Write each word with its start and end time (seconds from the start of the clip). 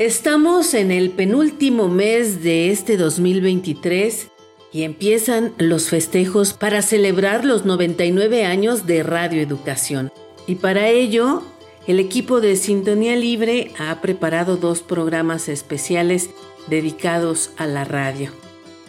Estamos 0.00 0.72
en 0.72 0.92
el 0.92 1.10
penúltimo 1.10 1.88
mes 1.88 2.42
de 2.42 2.70
este 2.70 2.96
2023 2.96 4.28
y 4.72 4.84
empiezan 4.84 5.52
los 5.58 5.90
festejos 5.90 6.54
para 6.54 6.80
celebrar 6.80 7.44
los 7.44 7.66
99 7.66 8.46
años 8.46 8.86
de 8.86 9.02
Radio 9.02 9.42
Educación. 9.42 10.10
Y 10.46 10.54
para 10.54 10.88
ello, 10.88 11.42
el 11.86 12.00
equipo 12.00 12.40
de 12.40 12.56
Sintonía 12.56 13.14
Libre 13.14 13.72
ha 13.78 14.00
preparado 14.00 14.56
dos 14.56 14.80
programas 14.80 15.50
especiales 15.50 16.30
dedicados 16.68 17.50
a 17.58 17.66
la 17.66 17.84
radio. 17.84 18.30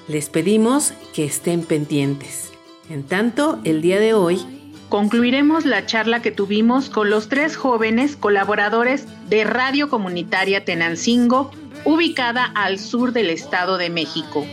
Les 0.07 0.29
pedimos 0.29 0.93
que 1.13 1.25
estén 1.25 1.63
pendientes. 1.63 2.51
En 2.89 3.03
tanto, 3.03 3.59
el 3.65 3.81
día 3.81 3.99
de 3.99 4.13
hoy 4.13 4.60
concluiremos 4.91 5.65
la 5.65 5.85
charla 5.85 6.21
que 6.21 6.31
tuvimos 6.31 6.89
con 6.89 7.09
los 7.09 7.29
tres 7.29 7.55
jóvenes 7.55 8.17
colaboradores 8.17 9.07
de 9.29 9.45
Radio 9.45 9.89
Comunitaria 9.89 10.65
Tenancingo, 10.65 11.49
ubicada 11.85 12.43
al 12.43 12.77
sur 12.77 13.13
del 13.13 13.29
Estado 13.29 13.77
de 13.77 13.89
México. 13.89 14.45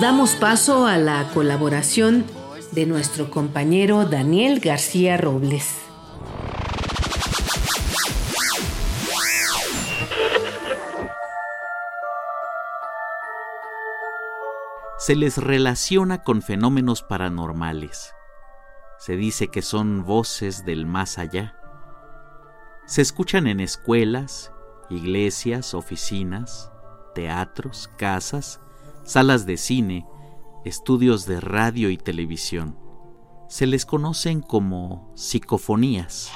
Damos 0.00 0.34
paso 0.34 0.86
a 0.86 0.98
la 0.98 1.30
colaboración 1.32 2.24
de 2.72 2.86
nuestro 2.86 3.30
compañero 3.30 4.04
Daniel 4.04 4.58
García 4.58 5.16
Robles. 5.16 5.85
Se 15.06 15.14
les 15.14 15.38
relaciona 15.38 16.24
con 16.24 16.42
fenómenos 16.42 17.04
paranormales. 17.04 18.12
Se 18.98 19.14
dice 19.14 19.46
que 19.46 19.62
son 19.62 20.04
voces 20.04 20.64
del 20.64 20.84
más 20.84 21.18
allá. 21.18 21.54
Se 22.86 23.02
escuchan 23.02 23.46
en 23.46 23.60
escuelas, 23.60 24.52
iglesias, 24.90 25.74
oficinas, 25.74 26.72
teatros, 27.14 27.88
casas, 27.96 28.60
salas 29.04 29.46
de 29.46 29.58
cine, 29.58 30.08
estudios 30.64 31.24
de 31.24 31.40
radio 31.40 31.88
y 31.90 31.98
televisión. 31.98 32.76
Se 33.48 33.68
les 33.68 33.86
conocen 33.86 34.40
como 34.40 35.12
psicofonías. 35.14 36.32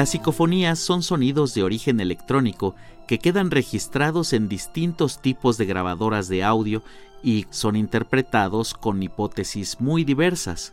Las 0.00 0.12
psicofonías 0.12 0.78
son 0.78 1.02
sonidos 1.02 1.52
de 1.52 1.62
origen 1.62 2.00
electrónico 2.00 2.74
que 3.06 3.18
quedan 3.18 3.50
registrados 3.50 4.32
en 4.32 4.48
distintos 4.48 5.20
tipos 5.20 5.58
de 5.58 5.66
grabadoras 5.66 6.26
de 6.28 6.42
audio 6.42 6.82
y 7.22 7.44
son 7.50 7.76
interpretados 7.76 8.72
con 8.72 9.02
hipótesis 9.02 9.78
muy 9.78 10.04
diversas. 10.04 10.72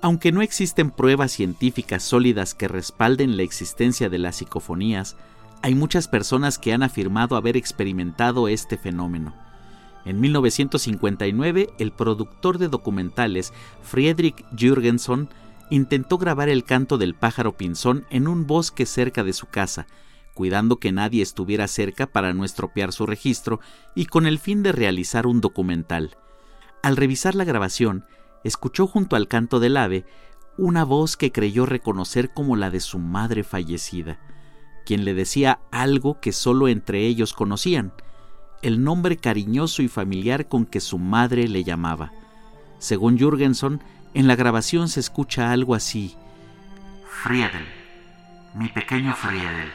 Aunque 0.00 0.30
no 0.30 0.42
existen 0.42 0.92
pruebas 0.92 1.32
científicas 1.32 2.04
sólidas 2.04 2.54
que 2.54 2.68
respalden 2.68 3.36
la 3.36 3.42
existencia 3.42 4.08
de 4.08 4.18
las 4.18 4.36
psicofonías, 4.36 5.16
hay 5.62 5.74
muchas 5.74 6.06
personas 6.06 6.56
que 6.60 6.72
han 6.72 6.84
afirmado 6.84 7.34
haber 7.34 7.56
experimentado 7.56 8.46
este 8.46 8.76
fenómeno. 8.76 9.34
En 10.04 10.20
1959, 10.20 11.70
el 11.80 11.90
productor 11.90 12.58
de 12.58 12.68
documentales 12.68 13.52
Friedrich 13.82 14.44
Jürgenson 14.56 15.28
intentó 15.70 16.18
grabar 16.18 16.48
el 16.48 16.64
canto 16.64 16.98
del 16.98 17.14
pájaro 17.14 17.56
pinzón 17.56 18.04
en 18.10 18.28
un 18.28 18.46
bosque 18.46 18.86
cerca 18.86 19.24
de 19.24 19.32
su 19.32 19.46
casa, 19.46 19.86
cuidando 20.34 20.76
que 20.76 20.92
nadie 20.92 21.22
estuviera 21.22 21.66
cerca 21.66 22.06
para 22.06 22.32
no 22.32 22.44
estropear 22.44 22.92
su 22.92 23.06
registro 23.06 23.60
y 23.94 24.06
con 24.06 24.26
el 24.26 24.38
fin 24.38 24.62
de 24.62 24.72
realizar 24.72 25.26
un 25.26 25.40
documental. 25.40 26.16
Al 26.82 26.96
revisar 26.96 27.34
la 27.34 27.44
grabación, 27.44 28.04
escuchó 28.44 28.86
junto 28.86 29.16
al 29.16 29.28
canto 29.28 29.60
del 29.60 29.76
ave 29.76 30.04
una 30.58 30.84
voz 30.84 31.16
que 31.16 31.32
creyó 31.32 31.66
reconocer 31.66 32.32
como 32.32 32.56
la 32.56 32.70
de 32.70 32.80
su 32.80 32.98
madre 32.98 33.44
fallecida, 33.44 34.18
quien 34.84 35.04
le 35.04 35.14
decía 35.14 35.60
algo 35.70 36.20
que 36.20 36.32
solo 36.32 36.68
entre 36.68 37.06
ellos 37.06 37.32
conocían, 37.32 37.92
el 38.62 38.82
nombre 38.82 39.16
cariñoso 39.16 39.82
y 39.82 39.88
familiar 39.88 40.48
con 40.48 40.64
que 40.64 40.80
su 40.80 40.98
madre 40.98 41.48
le 41.48 41.64
llamaba. 41.64 42.12
Según 42.78 43.18
Jürgenson, 43.18 43.80
en 44.16 44.26
la 44.26 44.34
grabación 44.34 44.88
se 44.88 44.98
escucha 44.98 45.52
algo 45.52 45.74
así. 45.74 46.16
Friedel, 47.22 47.66
mi 48.54 48.66
pequeño 48.68 49.14
Friedel, 49.14 49.70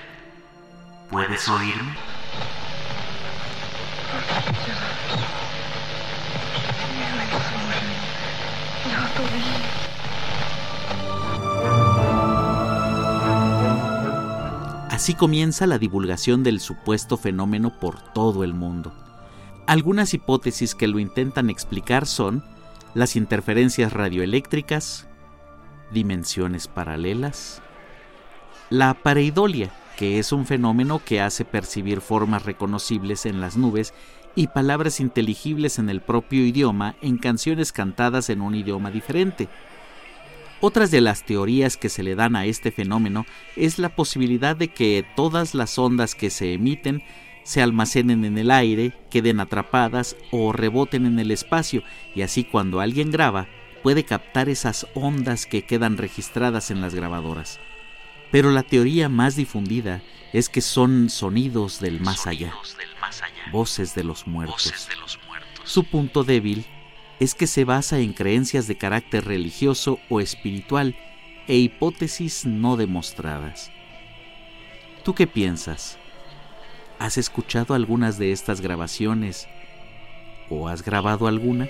¿puedes 1.12 1.48
oírme? 1.48 1.96
Así 14.90 15.14
comienza 15.14 15.68
la 15.68 15.78
divulgación 15.78 16.42
del 16.42 16.60
supuesto 16.60 17.18
fenómeno 17.18 17.80
por 17.80 18.02
todo 18.14 18.44
el 18.44 18.56
mundo. 18.56 18.92
Algunas 19.68 20.16
hipótesis 20.16 20.74
que 20.74 20.88
lo 20.88 20.98
intentan 20.98 21.52
explicar 21.52 22.08
son 22.08 22.44
las 22.94 23.16
interferencias 23.16 23.94
radioeléctricas, 23.94 25.08
dimensiones 25.92 26.68
paralelas, 26.68 27.62
la 28.70 28.94
pareidolia, 28.94 29.72
que 29.98 30.20
es 30.20 30.32
un 30.32 30.46
fenómeno 30.46 31.02
que 31.04 31.22
hace 31.22 31.46
percibir 31.46 32.02
formas 32.02 32.46
reconocibles 32.46 33.26
en 33.26 33.40
las 33.40 33.58
nubes 33.58 33.94
y 34.36 34.48
palabras 34.48 35.00
inteligibles 35.00 35.80
en 35.80 35.90
el 35.90 36.02
propio 36.02 36.46
idioma 36.46 36.96
en 37.02 37.18
canciones 37.18 37.72
cantadas 37.72 38.30
en 38.30 38.42
un 38.42 38.56
idioma 38.56 38.92
diferente. 38.92 39.50
Otras 40.62 40.92
de 40.92 41.02
las 41.02 41.26
teorías 41.26 41.76
que 41.76 41.90
se 41.90 42.04
le 42.04 42.16
dan 42.16 42.36
a 42.36 42.46
este 42.46 42.72
fenómeno 42.72 43.26
es 43.56 43.80
la 43.80 43.90
posibilidad 43.90 44.56
de 44.56 44.68
que 44.68 45.06
todas 45.16 45.56
las 45.56 45.78
ondas 45.80 46.14
que 46.14 46.30
se 46.30 46.54
emiten 46.54 47.04
se 47.44 47.62
almacenen 47.62 48.26
en 48.26 48.38
el 48.38 48.52
aire, 48.52 48.94
queden 49.10 49.40
atrapadas 49.40 50.16
o 50.32 50.54
reboten 50.54 51.06
en 51.06 51.20
el 51.20 51.32
espacio 51.32 51.84
y 52.16 52.22
así 52.22 52.44
cuando 52.44 52.80
alguien 52.80 53.12
graba 53.12 53.48
puede 53.84 54.04
captar 54.04 54.50
esas 54.50 54.88
ondas 54.94 55.46
que 55.46 55.64
quedan 55.64 55.98
registradas 55.98 56.72
en 56.72 56.82
las 56.82 56.94
grabadoras. 56.94 57.60
Pero 58.32 58.52
la 58.52 58.64
teoría 58.64 59.10
más 59.10 59.36
difundida 59.36 60.02
es 60.34 60.50
que 60.50 60.62
son 60.62 61.10
sonidos 61.10 61.80
del 61.80 62.00
más 62.00 62.28
allá, 62.28 62.54
voces 63.52 63.96
de 63.96 64.04
los 64.04 64.28
muertos. 64.28 64.88
Su 65.64 65.84
punto 65.84 66.24
débil 66.24 66.66
es 67.20 67.36
que 67.36 67.48
se 67.48 67.66
basa 67.66 68.00
en 68.00 68.14
creencias 68.14 68.68
de 68.68 68.78
carácter 68.78 69.26
religioso 69.26 70.00
o 70.10 70.22
espiritual 70.22 70.96
e 71.48 71.58
hipótesis 71.58 72.46
no 72.46 72.78
demostradas. 72.78 73.72
¿Tú 75.04 75.14
qué 75.14 75.28
piensas? 75.28 76.00
¿Has 77.02 77.18
escuchado 77.18 77.74
algunas 77.74 78.20
de 78.20 78.32
estas 78.32 78.62
grabaciones? 78.62 79.48
¿O 80.52 80.68
has 80.68 80.86
grabado 80.86 81.26
alguna? 81.26 81.68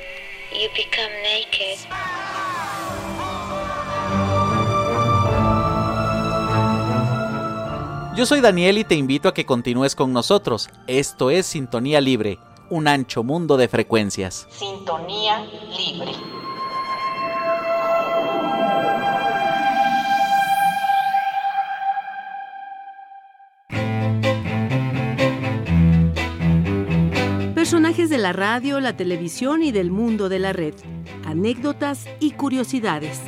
Yo 8.13 8.25
soy 8.25 8.41
Daniel 8.41 8.79
y 8.79 8.83
te 8.83 8.95
invito 8.95 9.29
a 9.29 9.33
que 9.33 9.45
continúes 9.45 9.95
con 9.95 10.11
nosotros. 10.11 10.67
Esto 10.85 11.29
es 11.31 11.45
Sintonía 11.45 12.01
Libre, 12.01 12.37
un 12.69 12.89
ancho 12.89 13.23
mundo 13.23 13.55
de 13.55 13.69
frecuencias. 13.69 14.49
Sintonía 14.51 15.45
Libre. 15.77 16.40
Personajes 27.91 28.09
de 28.09 28.23
la 28.23 28.31
radio, 28.31 28.79
la 28.79 28.95
televisión 28.95 29.63
y 29.63 29.73
del 29.73 29.91
mundo 29.91 30.29
de 30.29 30.39
la 30.39 30.53
red. 30.53 30.73
Anécdotas 31.25 32.07
y 32.21 32.31
curiosidades. 32.31 33.19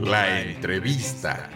La 0.00 0.42
entrevista. 0.42 1.50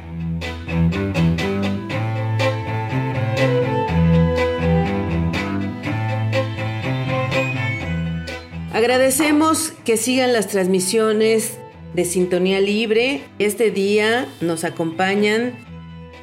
Agradecemos 8.72 9.72
que 9.84 9.96
sigan 9.96 10.32
las 10.32 10.48
transmisiones 10.48 11.56
de 11.94 12.04
Sintonía 12.04 12.60
Libre. 12.60 13.22
Este 13.38 13.70
día 13.70 14.26
nos 14.40 14.64
acompañan 14.64 15.52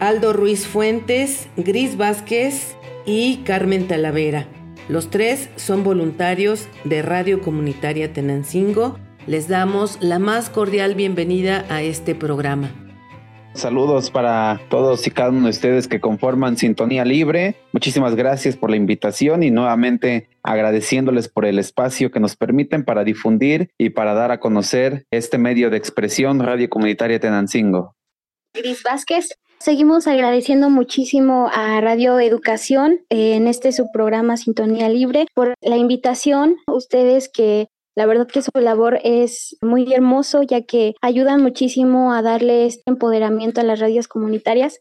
Aldo 0.01 0.33
Ruiz 0.33 0.67
Fuentes, 0.67 1.47
Gris 1.55 1.95
Vázquez 1.95 2.75
y 3.09 3.37
Carmen 3.37 3.87
Talavera. 3.87 4.45
Los 4.87 5.09
tres 5.09 5.49
son 5.55 5.83
voluntarios 5.83 6.67
de 6.83 7.01
Radio 7.01 7.41
Comunitaria 7.41 8.13
Tenancingo. 8.13 8.99
Les 9.25 9.47
damos 9.47 9.97
la 9.99 10.19
más 10.19 10.51
cordial 10.51 10.93
bienvenida 10.93 11.65
a 11.69 11.81
este 11.81 12.13
programa. 12.13 12.69
Saludos 13.55 14.11
para 14.11 14.61
todos 14.69 15.07
y 15.07 15.11
cada 15.11 15.31
uno 15.31 15.45
de 15.45 15.49
ustedes 15.49 15.87
que 15.87 15.99
conforman 15.99 16.55
Sintonía 16.55 17.03
Libre. 17.03 17.55
Muchísimas 17.73 18.15
gracias 18.15 18.55
por 18.55 18.69
la 18.69 18.75
invitación 18.75 19.41
y 19.41 19.49
nuevamente 19.49 20.29
agradeciéndoles 20.43 21.29
por 21.29 21.45
el 21.45 21.57
espacio 21.57 22.11
que 22.11 22.19
nos 22.19 22.35
permiten 22.35 22.85
para 22.85 23.03
difundir 23.03 23.71
y 23.79 23.89
para 23.89 24.13
dar 24.13 24.31
a 24.31 24.39
conocer 24.39 25.07
este 25.09 25.39
medio 25.39 25.71
de 25.71 25.77
expresión 25.77 26.39
Radio 26.39 26.69
Comunitaria 26.69 27.19
Tenancingo. 27.19 27.95
Gris 28.53 28.83
Vázquez, 28.83 29.29
Seguimos 29.61 30.07
agradeciendo 30.07 30.69
muchísimo 30.69 31.49
a 31.53 31.81
Radio 31.81 32.17
Educación 32.21 33.01
en 33.09 33.45
este 33.45 33.73
subprograma 33.73 34.37
Sintonía 34.37 34.87
Libre 34.87 35.25
por 35.33 35.53
la 35.59 35.75
invitación. 35.75 36.55
Ustedes 36.65 37.27
que 37.27 37.67
la 37.93 38.05
verdad 38.05 38.25
que 38.25 38.41
su 38.41 38.51
labor 38.55 39.01
es 39.03 39.57
muy 39.61 39.93
hermoso 39.93 40.43
ya 40.43 40.61
que 40.61 40.95
ayudan 41.01 41.41
muchísimo 41.41 42.13
a 42.13 42.21
darle 42.21 42.67
este 42.67 42.83
empoderamiento 42.85 43.59
a 43.59 43.65
las 43.65 43.81
radios 43.81 44.07
comunitarias. 44.07 44.79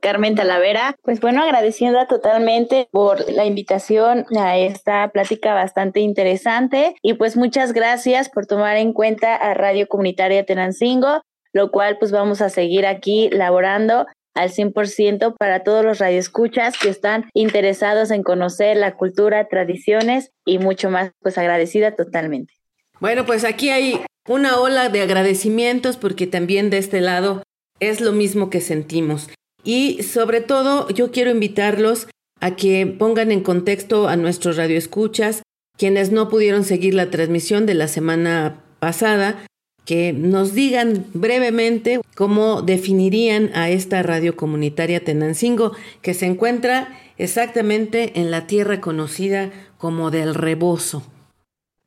Carmen 0.00 0.34
Talavera, 0.34 0.94
pues 1.02 1.20
bueno, 1.20 1.42
agradeciendo 1.42 2.06
totalmente 2.06 2.86
por 2.92 3.32
la 3.32 3.46
invitación 3.46 4.26
a 4.38 4.58
esta 4.58 5.08
plática 5.08 5.54
bastante 5.54 6.00
interesante 6.00 6.96
y 7.00 7.14
pues 7.14 7.34
muchas 7.34 7.72
gracias 7.72 8.28
por 8.28 8.44
tomar 8.44 8.76
en 8.76 8.92
cuenta 8.92 9.34
a 9.34 9.54
Radio 9.54 9.88
Comunitaria 9.88 10.44
Tenancingo, 10.44 11.22
lo 11.54 11.70
cual 11.70 11.96
pues 11.98 12.12
vamos 12.12 12.42
a 12.42 12.50
seguir 12.50 12.86
aquí 12.86 13.30
laborando 13.30 14.06
al 14.34 14.50
100% 14.50 15.34
para 15.38 15.64
todos 15.64 15.84
los 15.84 15.98
radioescuchas 15.98 16.78
que 16.78 16.88
están 16.88 17.28
interesados 17.34 18.10
en 18.10 18.22
conocer 18.22 18.76
la 18.76 18.96
cultura, 18.96 19.48
tradiciones 19.48 20.30
y 20.44 20.58
mucho 20.58 20.90
más, 20.90 21.10
pues 21.20 21.38
agradecida 21.38 21.96
totalmente. 21.96 22.54
Bueno, 23.00 23.26
pues 23.26 23.44
aquí 23.44 23.70
hay 23.70 24.00
una 24.28 24.60
ola 24.60 24.88
de 24.88 25.02
agradecimientos 25.02 25.96
porque 25.96 26.26
también 26.26 26.70
de 26.70 26.78
este 26.78 27.00
lado 27.00 27.42
es 27.80 28.00
lo 28.00 28.12
mismo 28.12 28.50
que 28.50 28.60
sentimos. 28.60 29.28
Y 29.64 30.02
sobre 30.02 30.40
todo 30.40 30.88
yo 30.90 31.10
quiero 31.10 31.30
invitarlos 31.30 32.08
a 32.40 32.54
que 32.54 32.86
pongan 32.86 33.32
en 33.32 33.42
contexto 33.42 34.08
a 34.08 34.16
nuestros 34.16 34.56
radioescuchas, 34.56 35.42
quienes 35.76 36.12
no 36.12 36.28
pudieron 36.28 36.64
seguir 36.64 36.94
la 36.94 37.10
transmisión 37.10 37.66
de 37.66 37.74
la 37.74 37.88
semana 37.88 38.64
pasada, 38.78 39.44
que 39.88 40.12
nos 40.12 40.52
digan 40.52 41.06
brevemente 41.14 42.02
cómo 42.14 42.60
definirían 42.60 43.50
a 43.54 43.70
esta 43.70 44.02
radio 44.02 44.36
comunitaria 44.36 45.02
Tenancingo, 45.02 45.72
que 46.02 46.12
se 46.12 46.26
encuentra 46.26 46.88
exactamente 47.16 48.20
en 48.20 48.30
la 48.30 48.46
tierra 48.46 48.82
conocida 48.82 49.50
como 49.78 50.10
del 50.10 50.34
Rebozo. 50.34 51.04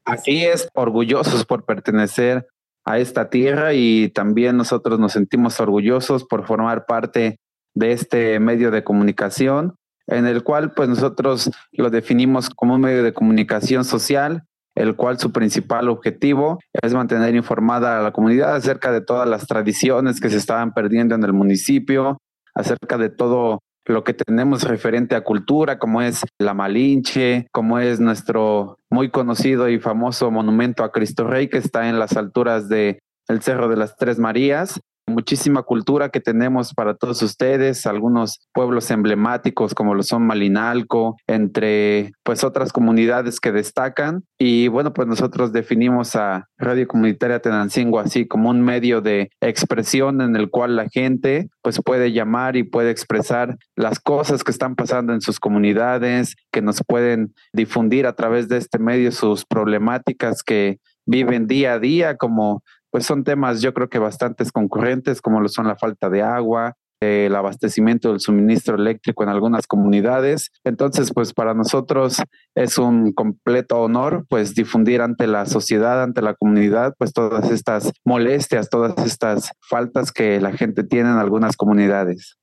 Así 0.03 0.44
es, 0.44 0.68
orgullosos 0.74 1.45
por 1.45 1.63
pertenecer 1.63 2.48
a 2.86 2.98
esta 2.98 3.30
tierra 3.30 3.75
y 3.75 4.09
también 4.09 4.57
nosotros 4.57 5.00
nos 5.00 5.12
sentimos 5.12 5.59
orgullosos 5.59 6.24
por 6.24 6.48
formar 6.48 6.88
parte 6.88 7.38
de 7.75 7.92
este 7.92 8.39
medio 8.39 8.71
de 8.71 8.83
comunicación, 8.83 9.75
en 10.07 10.25
el 10.25 10.42
cual 10.42 10.74
pues 10.74 10.89
nosotros 10.89 11.51
lo 11.71 11.92
definimos 11.92 12.50
como 12.50 12.74
un 12.74 12.81
medio 12.81 13.03
de 13.03 13.13
comunicación 13.13 13.86
social, 13.86 14.48
el 14.75 14.95
cual 14.95 15.19
su 15.19 15.31
principal 15.31 15.89
objetivo 15.89 16.59
es 16.81 16.94
mantener 16.94 17.35
informada 17.35 18.00
a 18.00 18.01
la 18.01 18.12
comunidad 18.12 18.56
acerca 18.56 18.91
de 18.91 19.01
todas 19.01 19.27
las 19.27 19.47
tradiciones 19.47 20.19
que 20.19 20.29
se 20.29 20.38
estaban 20.38 20.73
perdiendo 20.73 21.15
en 21.15 21.23
el 21.23 21.33
municipio, 21.33 22.18
acerca 22.56 22.97
de 22.97 23.09
todo 23.09 23.59
lo 23.85 24.03
que 24.03 24.13
tenemos 24.13 24.63
referente 24.63 25.15
a 25.15 25.23
cultura, 25.23 25.79
como 25.79 26.01
es 26.01 26.23
la 26.39 26.53
Malinche, 26.53 27.47
como 27.51 27.79
es 27.79 28.00
nuestro 28.00 28.77
muy 28.89 29.09
conocido 29.09 29.69
y 29.69 29.79
famoso 29.79 30.29
monumento 30.31 30.83
a 30.83 30.91
Cristo 30.91 31.25
Rey 31.25 31.50
que 31.50 31.57
está 31.57 31.89
en 31.89 32.00
las 32.00 32.15
alturas 32.15 32.69
de 32.69 33.00
el 33.27 33.41
Cerro 33.41 33.67
de 33.69 33.77
las 33.77 33.95
Tres 33.95 34.19
Marías, 34.19 34.79
muchísima 35.11 35.63
cultura 35.63 36.09
que 36.09 36.19
tenemos 36.19 36.73
para 36.73 36.95
todos 36.95 37.21
ustedes, 37.21 37.85
algunos 37.85 38.39
pueblos 38.53 38.89
emblemáticos 38.91 39.73
como 39.73 39.93
lo 39.93 40.03
son 40.03 40.25
Malinalco, 40.25 41.17
entre 41.27 42.13
pues 42.23 42.43
otras 42.43 42.73
comunidades 42.73 43.39
que 43.39 43.51
destacan. 43.51 44.23
Y 44.37 44.67
bueno, 44.67 44.93
pues 44.93 45.07
nosotros 45.07 45.51
definimos 45.51 46.15
a 46.15 46.47
Radio 46.57 46.87
Comunitaria 46.87 47.41
Tenancingo 47.41 47.99
así 47.99 48.27
como 48.27 48.49
un 48.49 48.61
medio 48.61 49.01
de 49.01 49.29
expresión 49.41 50.21
en 50.21 50.35
el 50.35 50.49
cual 50.49 50.75
la 50.75 50.89
gente 50.89 51.49
pues 51.61 51.79
puede 51.83 52.11
llamar 52.11 52.55
y 52.55 52.63
puede 52.63 52.91
expresar 52.91 53.57
las 53.75 53.99
cosas 53.99 54.43
que 54.43 54.51
están 54.51 54.75
pasando 54.75 55.13
en 55.13 55.21
sus 55.21 55.39
comunidades, 55.39 56.35
que 56.51 56.61
nos 56.61 56.81
pueden 56.87 57.33
difundir 57.53 58.07
a 58.07 58.15
través 58.15 58.47
de 58.47 58.57
este 58.57 58.79
medio 58.79 59.11
sus 59.11 59.45
problemáticas 59.45 60.43
que 60.43 60.79
viven 61.05 61.47
día 61.47 61.73
a 61.73 61.79
día 61.79 62.17
como 62.17 62.63
pues 62.91 63.05
son 63.05 63.23
temas 63.23 63.61
yo 63.61 63.73
creo 63.73 63.89
que 63.89 63.99
bastantes 63.99 64.51
concurrentes, 64.51 65.21
como 65.21 65.39
lo 65.39 65.49
son 65.49 65.67
la 65.67 65.75
falta 65.75 66.09
de 66.09 66.21
agua, 66.21 66.75
el 67.01 67.35
abastecimiento 67.35 68.09
del 68.09 68.19
suministro 68.19 68.75
eléctrico 68.75 69.23
en 69.23 69.29
algunas 69.29 69.65
comunidades. 69.65 70.51
Entonces, 70.63 71.11
pues 71.13 71.33
para 71.33 71.53
nosotros 71.53 72.21
es 72.55 72.77
un 72.77 73.11
completo 73.11 73.81
honor, 73.81 74.25
pues 74.29 74.53
difundir 74.53 75.01
ante 75.01 75.25
la 75.25 75.47
sociedad, 75.47 76.03
ante 76.03 76.21
la 76.21 76.35
comunidad, 76.35 76.93
pues 76.97 77.11
todas 77.11 77.49
estas 77.49 77.91
molestias, 78.05 78.69
todas 78.69 78.93
estas 79.05 79.51
faltas 79.67 80.11
que 80.11 80.39
la 80.39 80.51
gente 80.51 80.83
tiene 80.83 81.09
en 81.09 81.17
algunas 81.17 81.57
comunidades. 81.57 82.38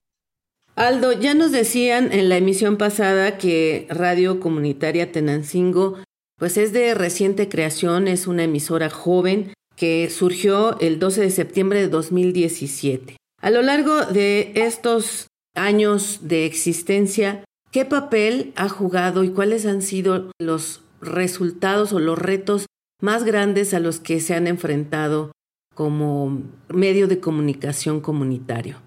Aldo, 0.75 1.13
ya 1.13 1.33
nos 1.33 1.51
decían 1.51 2.11
en 2.11 2.29
la 2.29 2.37
emisión 2.37 2.77
pasada 2.77 3.37
que 3.37 3.87
Radio 3.89 4.39
Comunitaria 4.39 5.11
Tenancingo, 5.11 5.97
pues 6.37 6.57
es 6.57 6.71
de 6.71 6.93
reciente 6.93 7.49
creación, 7.49 8.07
es 8.07 8.27
una 8.27 8.43
emisora 8.43 8.89
joven, 8.89 9.53
que 9.79 10.09
surgió 10.09 10.77
el 10.81 10.99
12 10.99 11.21
de 11.21 11.29
septiembre 11.29 11.79
de 11.79 11.87
2017. 11.87 13.15
A 13.41 13.49
lo 13.49 13.61
largo 13.61 14.05
de 14.05 14.51
estos 14.55 15.27
años 15.55 16.27
de 16.27 16.45
existencia, 16.45 17.45
¿qué 17.71 17.85
papel 17.85 18.51
ha 18.57 18.67
jugado 18.67 19.23
y 19.23 19.29
cuáles 19.29 19.65
han 19.65 19.81
sido 19.81 20.31
los 20.37 20.81
resultados 20.99 21.93
o 21.93 21.99
los 21.99 22.19
retos 22.19 22.65
más 23.01 23.23
grandes 23.23 23.73
a 23.73 23.79
los 23.79 24.01
que 24.01 24.19
se 24.19 24.33
han 24.33 24.47
enfrentado 24.47 25.31
como 25.73 26.43
medio 26.67 27.07
de 27.07 27.21
comunicación 27.21 28.01
comunitario? 28.01 28.81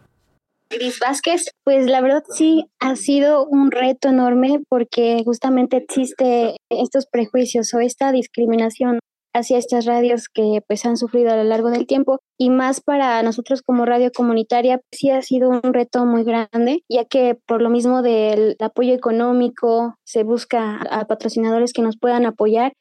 Gris 0.69 0.99
Vázquez, 1.01 1.47
pues 1.65 1.87
la 1.87 2.03
verdad 2.03 2.23
sí 2.29 2.67
ha 2.81 2.97
sido 2.97 3.47
un 3.47 3.71
reto 3.71 4.11
enorme 4.11 4.61
porque 4.69 5.23
justamente 5.25 5.79
existe 5.79 6.57
estos 6.69 7.07
prejuicios 7.07 7.73
o 7.73 7.81
esta 7.81 8.13
discriminación 8.13 8.99
hacia 9.35 9.59
estas 9.59 9.87
radios 9.87 10.29
que 10.29 10.61
pues 10.67 10.85
han 10.85 10.97
sufrido 10.97 11.33
a 11.33 11.37
lo 11.37 11.45
largo 11.45 11.71
del 11.71 11.87
tiempo 11.87 12.21
y 12.39 12.51
más 12.51 12.81
para 12.81 13.23
nosotros 13.23 13.63
como 13.63 13.87
radio 13.87 14.11
comunitaria 14.13 14.79
pues, 14.79 15.01
sí 15.01 15.11
ha 15.11 15.23
sido 15.23 15.49
un 15.49 15.73
reto 15.73 16.05
muy 16.07 16.25
grande 16.25 16.85
ya 16.89 17.05
que 17.05 17.39
por 17.47 17.63
lo 17.63 17.71
mismo 17.71 18.03
del 18.03 18.57
apoyo 18.61 18.95
económico 18.95 19.97
se 20.05 20.23
busca 20.23 20.81
a 20.91 21.07
patrocinadores 21.07 21.73
que 21.73 21.83
nos 21.83 21.99
puedan 21.99 22.27
apoyar 22.27 22.73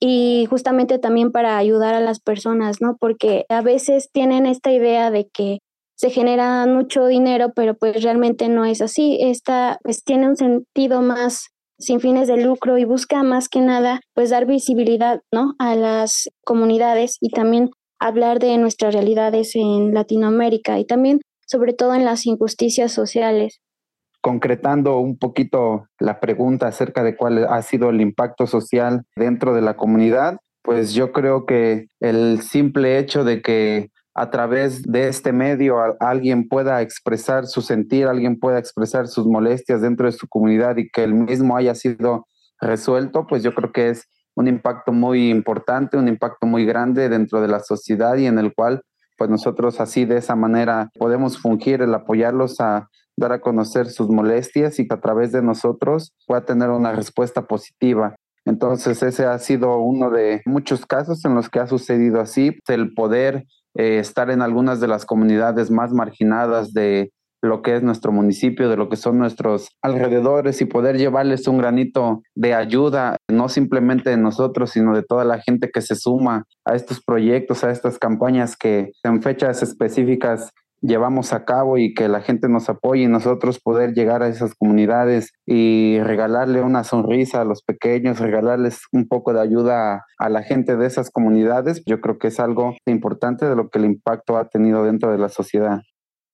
y 0.00 0.46
justamente 0.48 0.98
también 0.98 1.32
para 1.32 1.58
ayudar 1.58 1.94
a 1.94 2.00
las 2.00 2.20
personas, 2.20 2.80
¿no? 2.80 2.96
Porque 2.98 3.46
a 3.48 3.62
veces 3.62 4.10
tienen 4.12 4.46
esta 4.46 4.70
idea 4.70 5.10
de 5.10 5.28
que 5.28 5.58
se 5.96 6.10
genera 6.10 6.64
mucho 6.66 7.06
dinero, 7.06 7.52
pero 7.54 7.74
pues 7.74 8.02
realmente 8.02 8.48
no 8.48 8.64
es 8.64 8.80
así. 8.80 9.18
Esta 9.20 9.78
pues 9.82 10.04
tiene 10.04 10.28
un 10.28 10.36
sentido 10.36 11.02
más 11.02 11.48
sin 11.78 12.00
fines 12.00 12.28
de 12.28 12.36
lucro 12.36 12.78
y 12.78 12.84
busca 12.84 13.22
más 13.22 13.48
que 13.48 13.60
nada 13.60 14.00
pues 14.14 14.30
dar 14.30 14.46
visibilidad 14.46 15.20
¿no? 15.32 15.54
a 15.58 15.74
las 15.74 16.28
comunidades 16.44 17.16
y 17.20 17.30
también 17.30 17.70
hablar 18.00 18.38
de 18.38 18.56
nuestras 18.58 18.94
realidades 18.94 19.54
en 19.54 19.94
Latinoamérica 19.94 20.78
y 20.78 20.84
también 20.84 21.20
sobre 21.46 21.72
todo 21.72 21.94
en 21.94 22.04
las 22.04 22.26
injusticias 22.26 22.92
sociales. 22.92 23.60
Concretando 24.20 24.98
un 24.98 25.18
poquito 25.18 25.86
la 25.98 26.20
pregunta 26.20 26.66
acerca 26.66 27.02
de 27.02 27.16
cuál 27.16 27.46
ha 27.46 27.62
sido 27.62 27.90
el 27.90 28.00
impacto 28.00 28.46
social 28.46 29.04
dentro 29.16 29.54
de 29.54 29.62
la 29.62 29.76
comunidad, 29.76 30.38
pues 30.62 30.92
yo 30.92 31.12
creo 31.12 31.46
que 31.46 31.86
el 32.00 32.42
simple 32.42 32.98
hecho 32.98 33.24
de 33.24 33.40
que 33.40 33.90
a 34.18 34.30
través 34.30 34.82
de 34.82 35.06
este 35.06 35.32
medio 35.32 35.76
alguien 36.00 36.48
pueda 36.48 36.82
expresar 36.82 37.46
su 37.46 37.62
sentir, 37.62 38.08
alguien 38.08 38.38
pueda 38.40 38.58
expresar 38.58 39.06
sus 39.06 39.26
molestias 39.26 39.80
dentro 39.80 40.06
de 40.06 40.12
su 40.12 40.26
comunidad 40.26 40.76
y 40.76 40.90
que 40.90 41.04
el 41.04 41.14
mismo 41.14 41.56
haya 41.56 41.76
sido 41.76 42.26
resuelto, 42.60 43.28
pues 43.28 43.44
yo 43.44 43.54
creo 43.54 43.70
que 43.70 43.90
es 43.90 44.08
un 44.34 44.48
impacto 44.48 44.92
muy 44.92 45.30
importante, 45.30 45.96
un 45.96 46.08
impacto 46.08 46.48
muy 46.48 46.64
grande 46.64 47.08
dentro 47.08 47.40
de 47.40 47.46
la 47.46 47.60
sociedad 47.60 48.16
y 48.16 48.26
en 48.26 48.40
el 48.40 48.52
cual 48.54 48.82
pues 49.16 49.30
nosotros 49.30 49.80
así 49.80 50.04
de 50.04 50.16
esa 50.16 50.34
manera 50.34 50.90
podemos 50.98 51.38
fungir 51.38 51.80
el 51.82 51.94
apoyarlos 51.94 52.60
a 52.60 52.88
dar 53.16 53.32
a 53.32 53.40
conocer 53.40 53.86
sus 53.86 54.08
molestias 54.08 54.80
y 54.80 54.88
que 54.88 54.94
a 54.94 55.00
través 55.00 55.30
de 55.30 55.42
nosotros 55.42 56.12
pueda 56.26 56.44
tener 56.44 56.70
una 56.70 56.92
respuesta 56.92 57.46
positiva. 57.46 58.16
Entonces 58.44 59.00
ese 59.02 59.26
ha 59.26 59.38
sido 59.38 59.78
uno 59.78 60.10
de 60.10 60.42
muchos 60.44 60.86
casos 60.86 61.24
en 61.24 61.36
los 61.36 61.48
que 61.48 61.60
ha 61.60 61.68
sucedido 61.68 62.20
así, 62.20 62.58
el 62.68 62.94
poder 62.94 63.44
eh, 63.78 63.98
estar 63.98 64.30
en 64.30 64.42
algunas 64.42 64.80
de 64.80 64.88
las 64.88 65.06
comunidades 65.06 65.70
más 65.70 65.92
marginadas 65.92 66.72
de 66.72 67.12
lo 67.40 67.62
que 67.62 67.76
es 67.76 67.82
nuestro 67.84 68.10
municipio, 68.10 68.68
de 68.68 68.76
lo 68.76 68.88
que 68.88 68.96
son 68.96 69.18
nuestros 69.18 69.68
alrededores 69.82 70.60
y 70.60 70.64
poder 70.64 70.98
llevarles 70.98 71.46
un 71.46 71.58
granito 71.58 72.22
de 72.34 72.54
ayuda, 72.54 73.16
no 73.30 73.48
simplemente 73.48 74.10
de 74.10 74.16
nosotros, 74.16 74.70
sino 74.70 74.94
de 74.94 75.04
toda 75.04 75.24
la 75.24 75.38
gente 75.38 75.70
que 75.70 75.80
se 75.80 75.94
suma 75.94 76.44
a 76.64 76.74
estos 76.74 77.00
proyectos, 77.00 77.62
a 77.62 77.70
estas 77.70 77.98
campañas 77.98 78.56
que 78.56 78.90
en 79.04 79.22
fechas 79.22 79.62
específicas 79.62 80.50
llevamos 80.80 81.32
a 81.32 81.44
cabo 81.44 81.78
y 81.78 81.94
que 81.94 82.08
la 82.08 82.20
gente 82.20 82.48
nos 82.48 82.68
apoye 82.68 83.02
y 83.02 83.08
nosotros 83.08 83.60
poder 83.60 83.94
llegar 83.94 84.22
a 84.22 84.28
esas 84.28 84.54
comunidades 84.54 85.32
y 85.46 85.98
regalarle 86.00 86.62
una 86.62 86.84
sonrisa 86.84 87.40
a 87.40 87.44
los 87.44 87.62
pequeños, 87.62 88.20
regalarles 88.20 88.80
un 88.92 89.08
poco 89.08 89.32
de 89.32 89.40
ayuda 89.40 90.04
a, 90.18 90.28
la 90.28 90.42
gente 90.42 90.76
de 90.76 90.86
esas 90.86 91.10
comunidades, 91.10 91.82
yo 91.86 92.00
creo 92.00 92.18
que 92.18 92.28
es 92.28 92.40
algo 92.40 92.76
importante 92.86 93.46
de 93.46 93.56
lo 93.56 93.70
que 93.70 93.78
el 93.78 93.86
impacto 93.86 94.36
ha 94.36 94.48
tenido 94.48 94.84
dentro 94.84 95.10
de 95.10 95.18
la 95.18 95.28
sociedad. 95.28 95.82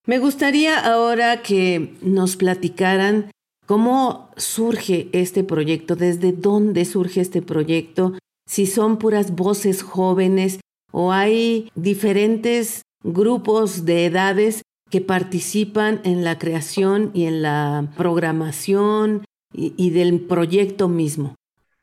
Me 0.07 0.19
gustaría 0.19 0.79
ahora 0.79 1.43
que 1.43 1.95
nos 2.03 2.37
platicaran 2.37 3.31
cómo 3.67 4.31
surge 4.37 5.09
este 5.13 5.45
proyecto, 5.45 5.97
desde 5.97 6.33
dónde 6.33 6.85
surge 6.85 7.21
este 7.21 7.41
proyecto, 7.41 8.13
si 8.47 8.67
son 8.67 8.99
puras 8.99 9.35
voces 9.35 9.83
jóvenes 9.83 10.61
o 10.93 11.13
hay 11.13 11.71
diferentes 11.75 12.83
grupos 13.05 13.85
de 13.85 14.07
edades 14.07 14.63
que 14.91 15.01
participan 15.01 16.01
en 16.05 16.25
la 16.25 16.39
creación 16.39 17.11
y 17.15 17.27
en 17.27 17.43
la 17.43 17.89
programación 17.97 19.25
y, 19.53 19.91
del 19.91 20.21
proyecto 20.27 20.89
mismo. 20.89 21.37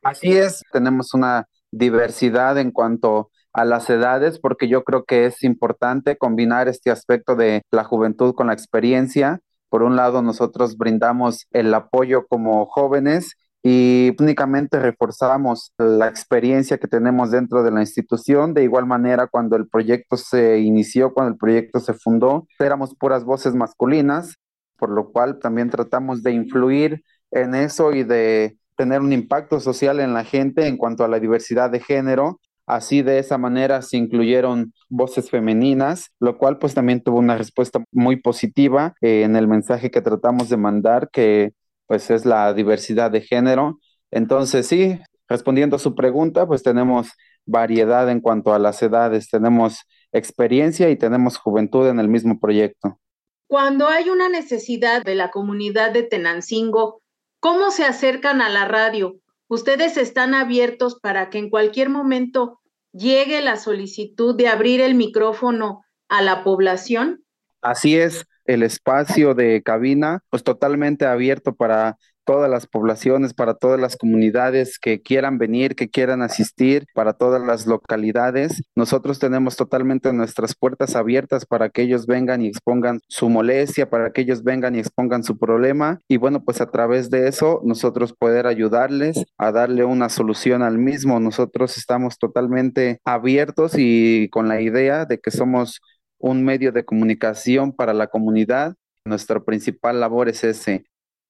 Así 0.04 0.34
es, 0.34 0.62
tenemos 0.74 1.14
una 1.14 1.46
diversidad 1.72 2.58
en 2.58 2.72
cuanto 2.72 3.30
a 3.54 3.64
las 3.64 3.90
edades, 3.90 4.40
porque 4.40 4.68
yo 4.68 4.84
creo 4.84 5.06
que 5.06 5.26
es 5.26 5.44
importante 5.44 6.18
combinar 6.18 6.68
este 6.68 6.92
aspecto 6.92 7.36
de 7.36 7.62
la 7.72 7.84
juventud 7.84 8.34
con 8.34 8.48
la 8.48 8.54
experiencia. 8.54 9.40
Por 9.70 9.84
un 9.84 9.96
lado, 9.96 10.22
nosotros 10.22 10.76
brindamos 10.76 11.48
el 11.52 11.74
apoyo 11.74 12.26
como 12.28 12.66
jóvenes 12.66 13.36
y 13.64 14.16
únicamente 14.20 14.80
reforzamos 14.80 15.74
la 15.78 16.08
experiencia 16.08 16.78
que 16.78 16.88
tenemos 16.88 17.32
dentro 17.32 17.64
de 17.64 17.72
la 17.72 17.82
institución. 17.82 18.54
De 18.54 18.64
igual 18.64 18.86
manera, 18.86 19.28
cuando 19.28 19.56
el 19.56 19.68
proyecto 19.68 20.18
se 20.18 20.60
inició, 20.60 21.14
cuando 21.14 21.34
el 21.34 21.38
proyecto 21.38 21.80
se 21.80 21.94
fundó, 21.94 22.48
éramos 22.60 22.96
puras 22.96 23.24
voces 23.24 23.54
masculinas, 23.54 24.36
por 24.78 24.90
lo 24.90 25.12
cual 25.12 25.40
también 25.40 25.70
tratamos 25.70 26.24
de 26.24 26.32
influir 26.32 27.04
en 27.32 27.56
eso 27.56 27.94
y 27.94 28.04
de 28.04 28.58
tener 28.76 29.02
un 29.02 29.14
impacto 29.14 29.60
social 29.60 30.00
en 30.00 30.14
la 30.14 30.24
gente 30.24 30.68
en 30.68 30.78
cuanto 30.78 31.04
a 31.04 31.08
la 31.08 31.20
diversidad 31.20 31.70
de 31.70 31.80
género 31.80 32.40
Así 32.72 33.02
de 33.02 33.20
esa 33.20 33.38
manera 33.38 33.82
se 33.82 33.98
incluyeron 33.98 34.74
voces 34.88 35.30
femeninas, 35.30 36.12
lo 36.22 36.38
cual 36.38 36.58
pues 36.58 36.74
también 36.74 37.02
tuvo 37.02 37.20
una 37.20 37.38
respuesta 37.38 37.84
muy 37.92 38.16
positiva 38.16 38.94
eh, 39.02 39.24
en 39.24 39.36
el 39.36 39.48
mensaje 39.48 39.92
que 39.92 40.02
tratamos 40.02 40.48
de 40.48 40.56
mandar, 40.56 41.10
que 41.12 41.52
pues 41.92 42.10
es 42.10 42.26
la 42.26 42.54
diversidad 42.54 43.12
de 43.12 43.20
género. 43.20 43.82
Entonces 44.12 44.66
sí, 44.66 44.98
respondiendo 45.28 45.76
a 45.76 45.80
su 45.80 45.94
pregunta, 45.94 46.48
pues 46.48 46.64
tenemos 46.64 47.10
variedad 47.46 48.10
en 48.10 48.22
cuanto 48.22 48.54
a 48.54 48.60
las 48.60 48.82
edades, 48.82 49.30
tenemos 49.30 49.80
experiencia 50.14 50.90
y 50.90 50.96
tenemos 50.96 51.36
juventud 51.36 51.86
en 51.90 52.00
el 52.00 52.08
mismo 52.08 52.40
proyecto. 52.40 52.98
Cuando 53.46 53.90
hay 53.90 54.10
una 54.10 54.30
necesidad 54.30 55.04
de 55.04 55.16
la 55.16 55.32
comunidad 55.32 55.92
de 55.92 56.04
Tenancingo, 56.04 57.02
¿cómo 57.42 57.72
se 57.72 57.84
acercan 57.84 58.42
a 58.42 58.48
la 58.48 58.64
radio? 58.70 59.18
¿Ustedes 59.50 59.98
están 59.98 60.34
abiertos 60.34 60.98
para 60.98 61.30
que 61.30 61.40
en 61.40 61.50
cualquier 61.50 61.90
momento 61.90 62.62
llegue 62.94 63.42
la 63.42 63.58
solicitud 63.58 64.34
de 64.34 64.48
abrir 64.48 64.80
el 64.80 64.96
micrófono 64.96 65.84
a 66.08 66.22
la 66.22 66.46
población? 66.46 67.26
Así 67.62 67.98
es, 67.98 68.26
el 68.46 68.64
espacio 68.64 69.34
de 69.34 69.62
cabina 69.64 70.24
pues 70.30 70.44
totalmente 70.44 71.06
abierto 71.06 71.54
para 71.54 71.98
todas 72.26 72.50
las 72.50 72.68
poblaciones, 72.68 73.34
para 73.34 73.56
todas 73.56 73.80
las 73.80 73.98
comunidades 73.98 74.80
que 74.80 75.02
quieran 75.02 75.38
venir, 75.38 75.76
que 75.76 75.90
quieran 75.90 76.22
asistir, 76.22 76.86
para 76.94 77.14
todas 77.14 77.42
las 77.42 77.66
localidades. 77.68 78.62
Nosotros 78.76 79.20
tenemos 79.20 79.56
totalmente 79.56 80.14
nuestras 80.14 80.56
puertas 80.56 80.96
abiertas 80.96 81.46
para 81.46 81.70
que 81.70 81.82
ellos 81.82 82.06
vengan 82.06 82.42
y 82.42 82.48
expongan 82.48 83.00
su 83.08 83.30
molestia, 83.30 83.90
para 83.90 84.12
que 84.12 84.22
ellos 84.22 84.44
vengan 84.44 84.76
y 84.76 84.80
expongan 84.80 85.24
su 85.24 85.38
problema. 85.38 86.00
Y 86.08 86.18
bueno, 86.18 86.44
pues 86.44 86.62
a 86.62 86.70
través 86.70 87.10
de 87.10 87.28
eso 87.28 87.62
nosotros 87.64 88.14
poder 88.14 88.48
ayudarles 88.48 89.26
a 89.38 89.52
darle 89.52 89.84
una 89.84 90.10
solución 90.10 90.62
al 90.62 90.78
mismo. 90.78 91.20
Nosotros 91.20 91.78
estamos 91.78 92.18
totalmente 92.18 93.00
abiertos 93.04 93.74
y 93.78 94.30
con 94.30 94.48
la 94.48 94.62
idea 94.62 95.06
de 95.06 95.20
que 95.20 95.32
somos 95.32 95.82
un 96.22 96.44
medio 96.44 96.72
de 96.72 96.86
comunicación 96.86 97.72
para 97.72 97.94
la 97.94 98.08
comunidad. 98.08 98.76
Nuestra 99.06 99.40
principal 99.40 100.00
labor 100.00 100.30
es 100.30 100.44
ese, 100.44 100.86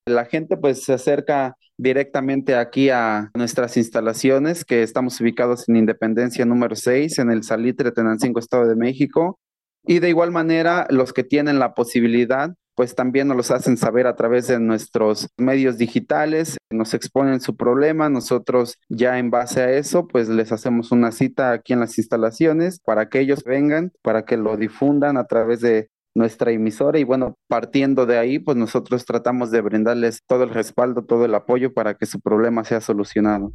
la 0.06 0.26
gente 0.26 0.58
pues 0.58 0.84
se 0.84 0.94
acerca 0.94 1.56
directamente 1.78 2.56
aquí 2.56 2.90
a 2.90 3.30
nuestras 3.36 3.78
instalaciones 3.78 4.66
que 4.66 4.82
estamos 4.82 5.20
ubicados 5.22 5.70
en 5.70 5.78
Independencia 5.78 6.46
número 6.46 6.76
6 6.76 7.20
en 7.20 7.32
el 7.32 7.44
Salitre 7.44 7.92
Tenancingo 7.92 8.40
Estado 8.40 8.68
de 8.68 8.76
México 8.76 9.40
y 9.86 10.00
de 10.00 10.10
igual 10.10 10.32
manera 10.32 10.88
los 10.90 11.14
que 11.14 11.24
tienen 11.24 11.60
la 11.60 11.74
posibilidad 11.74 12.54
pues 12.76 12.96
también 12.96 13.28
nos 13.28 13.38
los 13.38 13.52
hacen 13.52 13.78
saber 13.78 14.08
a 14.08 14.16
través 14.16 14.48
de 14.48 14.60
nuestros 14.60 15.30
medios 15.38 15.78
digitales, 15.78 16.58
nos 16.70 16.94
exponen 16.94 17.42
su 17.42 17.56
problema, 17.56 18.10
nosotros 18.10 18.78
ya 18.90 19.20
en 19.20 19.30
base 19.30 19.62
a 19.62 19.72
eso, 19.72 20.08
pues 20.08 20.30
les 20.30 20.52
hacemos 20.52 20.92
una 20.92 21.12
cita 21.12 21.52
aquí 21.52 21.74
en 21.74 21.80
las 21.80 21.98
instalaciones 21.98 22.80
para 22.80 23.10
que 23.10 23.20
ellos 23.20 23.44
vengan, 23.44 23.92
para 24.02 24.26
que 24.26 24.38
lo 24.38 24.58
difundan 24.58 25.18
a 25.18 25.26
través 25.26 25.62
de 25.62 25.90
nuestra 26.14 26.52
emisora 26.52 27.00
y 27.00 27.04
bueno, 27.04 27.38
partiendo 27.48 28.06
de 28.06 28.18
ahí, 28.18 28.40
pues 28.40 28.58
nosotros 28.58 29.06
tratamos 29.06 29.52
de 29.52 29.62
brindarles 29.62 30.22
todo 30.26 30.44
el 30.44 30.50
respaldo, 30.50 31.04
todo 31.04 31.26
el 31.26 31.36
apoyo 31.36 31.74
para 31.74 31.96
que 31.96 32.06
su 32.06 32.20
problema 32.20 32.64
sea 32.64 32.82
solucionado. 32.82 33.54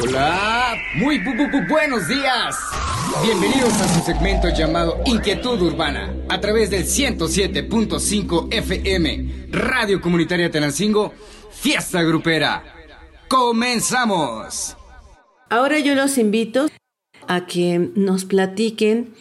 Hola, 0.00 0.74
muy 0.94 1.18
buenos 1.68 2.08
días. 2.08 2.56
Bienvenidos 3.22 3.74
a 3.74 3.88
su 3.88 4.00
segmento 4.00 4.48
llamado 4.48 4.98
Inquietud 5.04 5.60
Urbana 5.60 6.14
a 6.30 6.40
través 6.40 6.70
del 6.70 6.84
107.5 6.84 8.48
FM, 8.50 9.48
Radio 9.50 10.00
Comunitaria 10.00 10.50
Tenancingo, 10.50 11.12
Fiesta 11.50 12.02
Grupera. 12.02 12.64
¡Comenzamos! 13.28 14.78
Ahora 15.50 15.78
yo 15.78 15.94
los 15.94 16.16
invito 16.16 16.68
a 17.28 17.44
que 17.44 17.90
nos 17.94 18.24
platiquen 18.24 19.12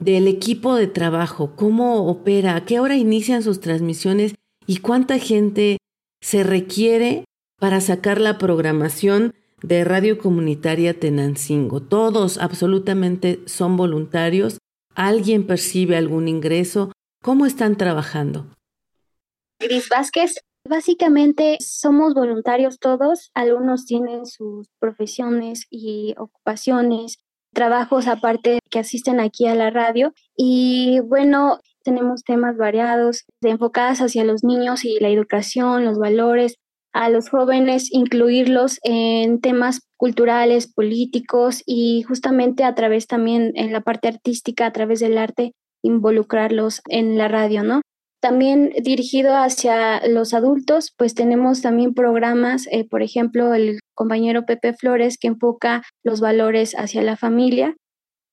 del 0.00 0.26
equipo 0.26 0.74
de 0.74 0.88
trabajo, 0.88 1.54
cómo 1.54 2.08
opera, 2.08 2.56
a 2.56 2.64
qué 2.64 2.80
hora 2.80 2.96
inician 2.96 3.44
sus 3.44 3.60
transmisiones 3.60 4.34
y 4.66 4.78
cuánta 4.78 5.20
gente 5.20 5.78
se 6.20 6.42
requiere 6.42 7.24
para 7.60 7.80
sacar 7.80 8.20
la 8.20 8.38
programación 8.38 9.32
de 9.62 9.84
Radio 9.84 10.18
Comunitaria 10.18 10.98
Tenancingo. 10.98 11.80
Todos 11.80 12.38
absolutamente 12.38 13.40
son 13.46 13.76
voluntarios. 13.76 14.58
¿Alguien 14.94 15.46
percibe 15.46 15.96
algún 15.96 16.28
ingreso? 16.28 16.92
¿Cómo 17.22 17.46
están 17.46 17.76
trabajando? 17.76 18.46
Gris 19.58 19.88
Vázquez, 19.88 20.36
básicamente 20.68 21.56
somos 21.60 22.14
voluntarios 22.14 22.78
todos. 22.78 23.30
Algunos 23.34 23.86
tienen 23.86 24.26
sus 24.26 24.68
profesiones 24.78 25.66
y 25.70 26.14
ocupaciones 26.18 27.18
trabajos 27.54 28.06
aparte 28.06 28.58
que 28.70 28.78
asisten 28.78 29.18
aquí 29.18 29.46
a 29.46 29.54
la 29.54 29.70
radio. 29.70 30.12
Y 30.36 31.00
bueno, 31.00 31.60
tenemos 31.82 32.22
temas 32.22 32.56
variados, 32.56 33.24
enfocadas 33.40 34.00
hacia 34.00 34.24
los 34.24 34.44
niños 34.44 34.84
y 34.84 35.00
la 35.00 35.08
educación, 35.08 35.84
los 35.84 35.98
valores, 35.98 36.56
a 36.96 37.10
los 37.10 37.28
jóvenes, 37.28 37.92
incluirlos 37.92 38.78
en 38.82 39.40
temas 39.40 39.80
culturales, 39.96 40.72
políticos 40.72 41.62
y 41.66 42.02
justamente 42.02 42.64
a 42.64 42.74
través 42.74 43.06
también 43.06 43.52
en 43.54 43.72
la 43.72 43.82
parte 43.82 44.08
artística, 44.08 44.66
a 44.66 44.72
través 44.72 45.00
del 45.00 45.18
arte, 45.18 45.52
involucrarlos 45.82 46.80
en 46.88 47.18
la 47.18 47.28
radio, 47.28 47.62
¿no? 47.62 47.82
También 48.20 48.72
dirigido 48.82 49.36
hacia 49.36 50.06
los 50.08 50.32
adultos, 50.32 50.92
pues 50.96 51.14
tenemos 51.14 51.60
también 51.60 51.92
programas, 51.92 52.66
eh, 52.70 52.86
por 52.88 53.02
ejemplo, 53.02 53.52
el 53.52 53.78
compañero 53.94 54.46
Pepe 54.46 54.72
Flores 54.72 55.18
que 55.18 55.28
enfoca 55.28 55.82
los 56.02 56.20
valores 56.20 56.74
hacia 56.74 57.02
la 57.02 57.16
familia. 57.16 57.76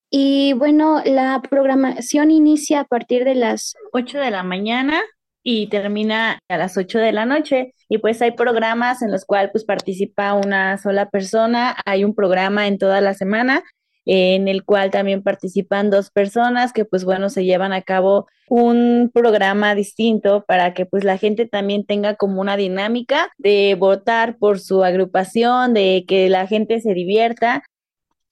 Y 0.10 0.54
bueno, 0.54 1.02
la 1.06 1.42
programación 1.42 2.32
inicia 2.32 2.82
a 2.82 2.86
partir 2.86 3.26
de 3.26 3.36
las 3.36 3.76
8 3.92 4.20
de 4.20 4.32
la 4.32 4.44
mañana 4.44 5.02
y 5.44 5.68
termina 5.68 6.40
a 6.50 6.58
las 6.58 6.78
8 6.78 7.00
de 7.00 7.12
la 7.12 7.26
noche. 7.26 7.74
Y 7.90 8.00
pues 8.00 8.22
hay 8.22 8.32
programas 8.32 9.02
en 9.02 9.12
los 9.12 9.26
cuales 9.26 9.52
pues 9.52 9.66
participa 9.66 10.34
una 10.34 10.78
sola 10.78 11.10
persona, 11.10 11.76
hay 11.86 12.04
un 12.04 12.16
programa 12.16 12.68
en 12.68 12.78
toda 12.78 13.02
la 13.02 13.14
semana 13.14 13.64
en 14.06 14.48
el 14.48 14.64
cual 14.64 14.92
también 14.92 15.24
participan 15.24 15.90
dos 15.90 16.10
personas 16.10 16.74
que 16.74 16.86
pues 16.86 17.06
bueno 17.06 17.30
se 17.30 17.46
llevan 17.46 17.74
a 17.74 17.82
cabo 17.82 18.28
un 18.50 19.10
programa 19.14 19.76
distinto 19.76 20.44
para 20.48 20.74
que 20.74 20.86
pues 20.86 21.04
la 21.04 21.18
gente 21.18 21.46
también 21.46 21.86
tenga 21.86 22.16
como 22.16 22.42
una 22.42 22.58
dinámica 22.58 23.32
de 23.38 23.76
votar 23.80 24.38
por 24.38 24.60
su 24.60 24.84
agrupación, 24.84 25.74
de 25.74 26.04
que 26.08 26.30
la 26.30 26.46
gente 26.48 26.82
se 26.82 26.94
divierta. 26.94 27.64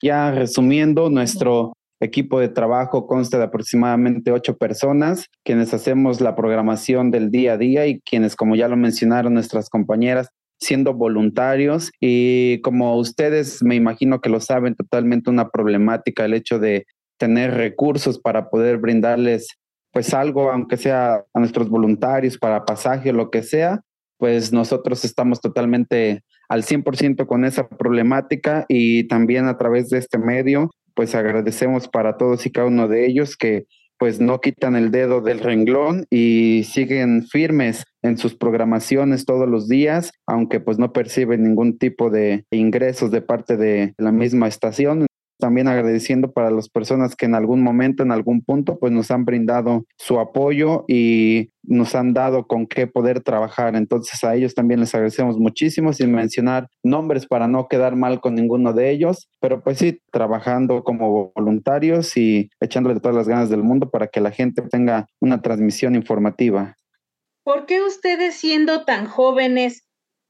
Ya 0.02 0.32
resumiendo, 0.32 1.10
nuestro 1.10 1.74
equipo 2.02 2.40
de 2.40 2.50
trabajo 2.50 3.08
consta 3.08 3.38
de 3.38 3.46
aproximadamente 3.46 4.32
ocho 4.32 4.58
personas, 4.58 5.28
quienes 5.46 5.74
hacemos 5.74 6.20
la 6.20 6.36
programación 6.36 7.12
del 7.12 7.32
día 7.32 7.54
a 7.54 7.58
día 7.58 7.88
y 7.88 8.02
quienes, 8.02 8.36
como 8.36 8.56
ya 8.56 8.68
lo 8.68 8.76
mencionaron 8.76 9.34
nuestras 9.34 9.70
compañeras, 9.70 10.30
siendo 10.60 10.94
voluntarios. 10.94 11.92
Y 12.00 12.60
como 12.62 12.98
ustedes 12.98 13.64
me 13.64 13.76
imagino 13.76 14.20
que 14.20 14.30
lo 14.30 14.40
saben 14.40 14.76
totalmente 14.76 15.30
una 15.30 15.50
problemática 15.50 16.26
el 16.26 16.34
hecho 16.34 16.60
de 16.60 16.86
tener 17.18 17.54
recursos 17.54 18.20
para 18.20 18.50
poder 18.50 18.78
brindarles 18.78 19.48
pues 19.92 20.14
algo, 20.14 20.52
aunque 20.52 20.78
sea 20.78 21.24
a 21.34 21.40
nuestros 21.40 21.70
voluntarios 21.70 22.38
para 22.38 22.66
pasaje 22.66 23.10
o 23.10 23.14
lo 23.14 23.30
que 23.30 23.44
sea, 23.44 23.82
pues 24.18 24.54
nosotros 24.54 25.04
estamos 25.04 25.42
totalmente 25.42 26.24
al 26.48 26.64
100% 26.64 27.28
con 27.28 27.46
esa 27.46 27.68
problemática 27.68 28.66
y 28.68 29.08
también 29.08 29.48
a 29.48 29.58
través 29.58 29.90
de 29.90 29.98
este 29.98 30.18
medio, 30.18 30.70
pues 30.94 31.16
agradecemos 31.16 31.88
para 31.88 32.18
todos 32.18 32.46
y 32.46 32.52
cada 32.52 32.68
uno 32.68 32.88
de 32.88 33.06
ellos 33.06 33.38
que 33.38 33.66
pues 33.98 34.20
no 34.20 34.42
quitan 34.42 34.76
el 34.76 34.90
dedo 34.90 35.22
del 35.22 35.40
renglón 35.40 36.08
y 36.10 36.64
siguen 36.64 37.28
firmes 37.28 37.84
en 38.02 38.18
sus 38.18 38.34
programaciones 38.34 39.26
todos 39.26 39.48
los 39.48 39.68
días, 39.68 40.12
aunque 40.26 40.60
pues 40.60 40.80
no 40.80 40.92
perciben 40.92 41.44
ningún 41.44 41.78
tipo 41.78 42.10
de 42.10 42.46
ingresos 42.50 43.12
de 43.12 43.22
parte 43.22 43.58
de 43.58 43.94
la 44.00 44.12
misma 44.12 44.48
estación 44.48 45.06
también 45.42 45.68
agradeciendo 45.68 46.32
para 46.32 46.50
las 46.50 46.70
personas 46.70 47.18
que 47.18 47.26
en 47.26 47.36
algún 47.36 47.62
momento, 47.62 48.04
en 48.04 48.14
algún 48.14 48.42
punto, 48.42 48.80
pues 48.80 48.94
nos 48.94 49.12
han 49.12 49.26
brindado 49.26 49.84
su 49.98 50.22
apoyo 50.22 50.86
y 50.88 51.50
nos 51.64 51.96
han 51.96 52.14
dado 52.14 52.48
con 52.48 52.68
qué 52.68 52.88
poder 52.88 53.22
trabajar. 53.22 53.76
Entonces 53.76 54.24
a 54.24 54.36
ellos 54.36 54.56
también 54.56 54.80
les 54.80 54.96
agradecemos 54.96 55.38
muchísimo, 55.38 55.92
sin 55.92 56.14
mencionar 56.14 56.70
nombres 56.84 57.26
para 57.26 57.50
no 57.50 57.68
quedar 57.68 57.98
mal 57.98 58.22
con 58.22 58.36
ninguno 58.36 58.72
de 58.72 58.92
ellos, 58.92 59.30
pero 59.42 59.62
pues 59.62 59.80
sí, 59.80 60.00
trabajando 60.14 60.84
como 60.86 61.34
voluntarios 61.36 62.16
y 62.16 62.50
echándole 62.62 63.02
todas 63.02 63.18
las 63.18 63.28
ganas 63.28 63.50
del 63.50 63.64
mundo 63.64 63.90
para 63.90 64.08
que 64.08 64.22
la 64.22 64.32
gente 64.32 64.62
tenga 64.62 65.08
una 65.20 65.42
transmisión 65.42 65.96
informativa. 65.96 66.78
¿Por 67.44 67.66
qué 67.66 67.82
ustedes 67.82 68.36
siendo 68.36 68.86
tan 68.86 69.08
jóvenes 69.08 69.84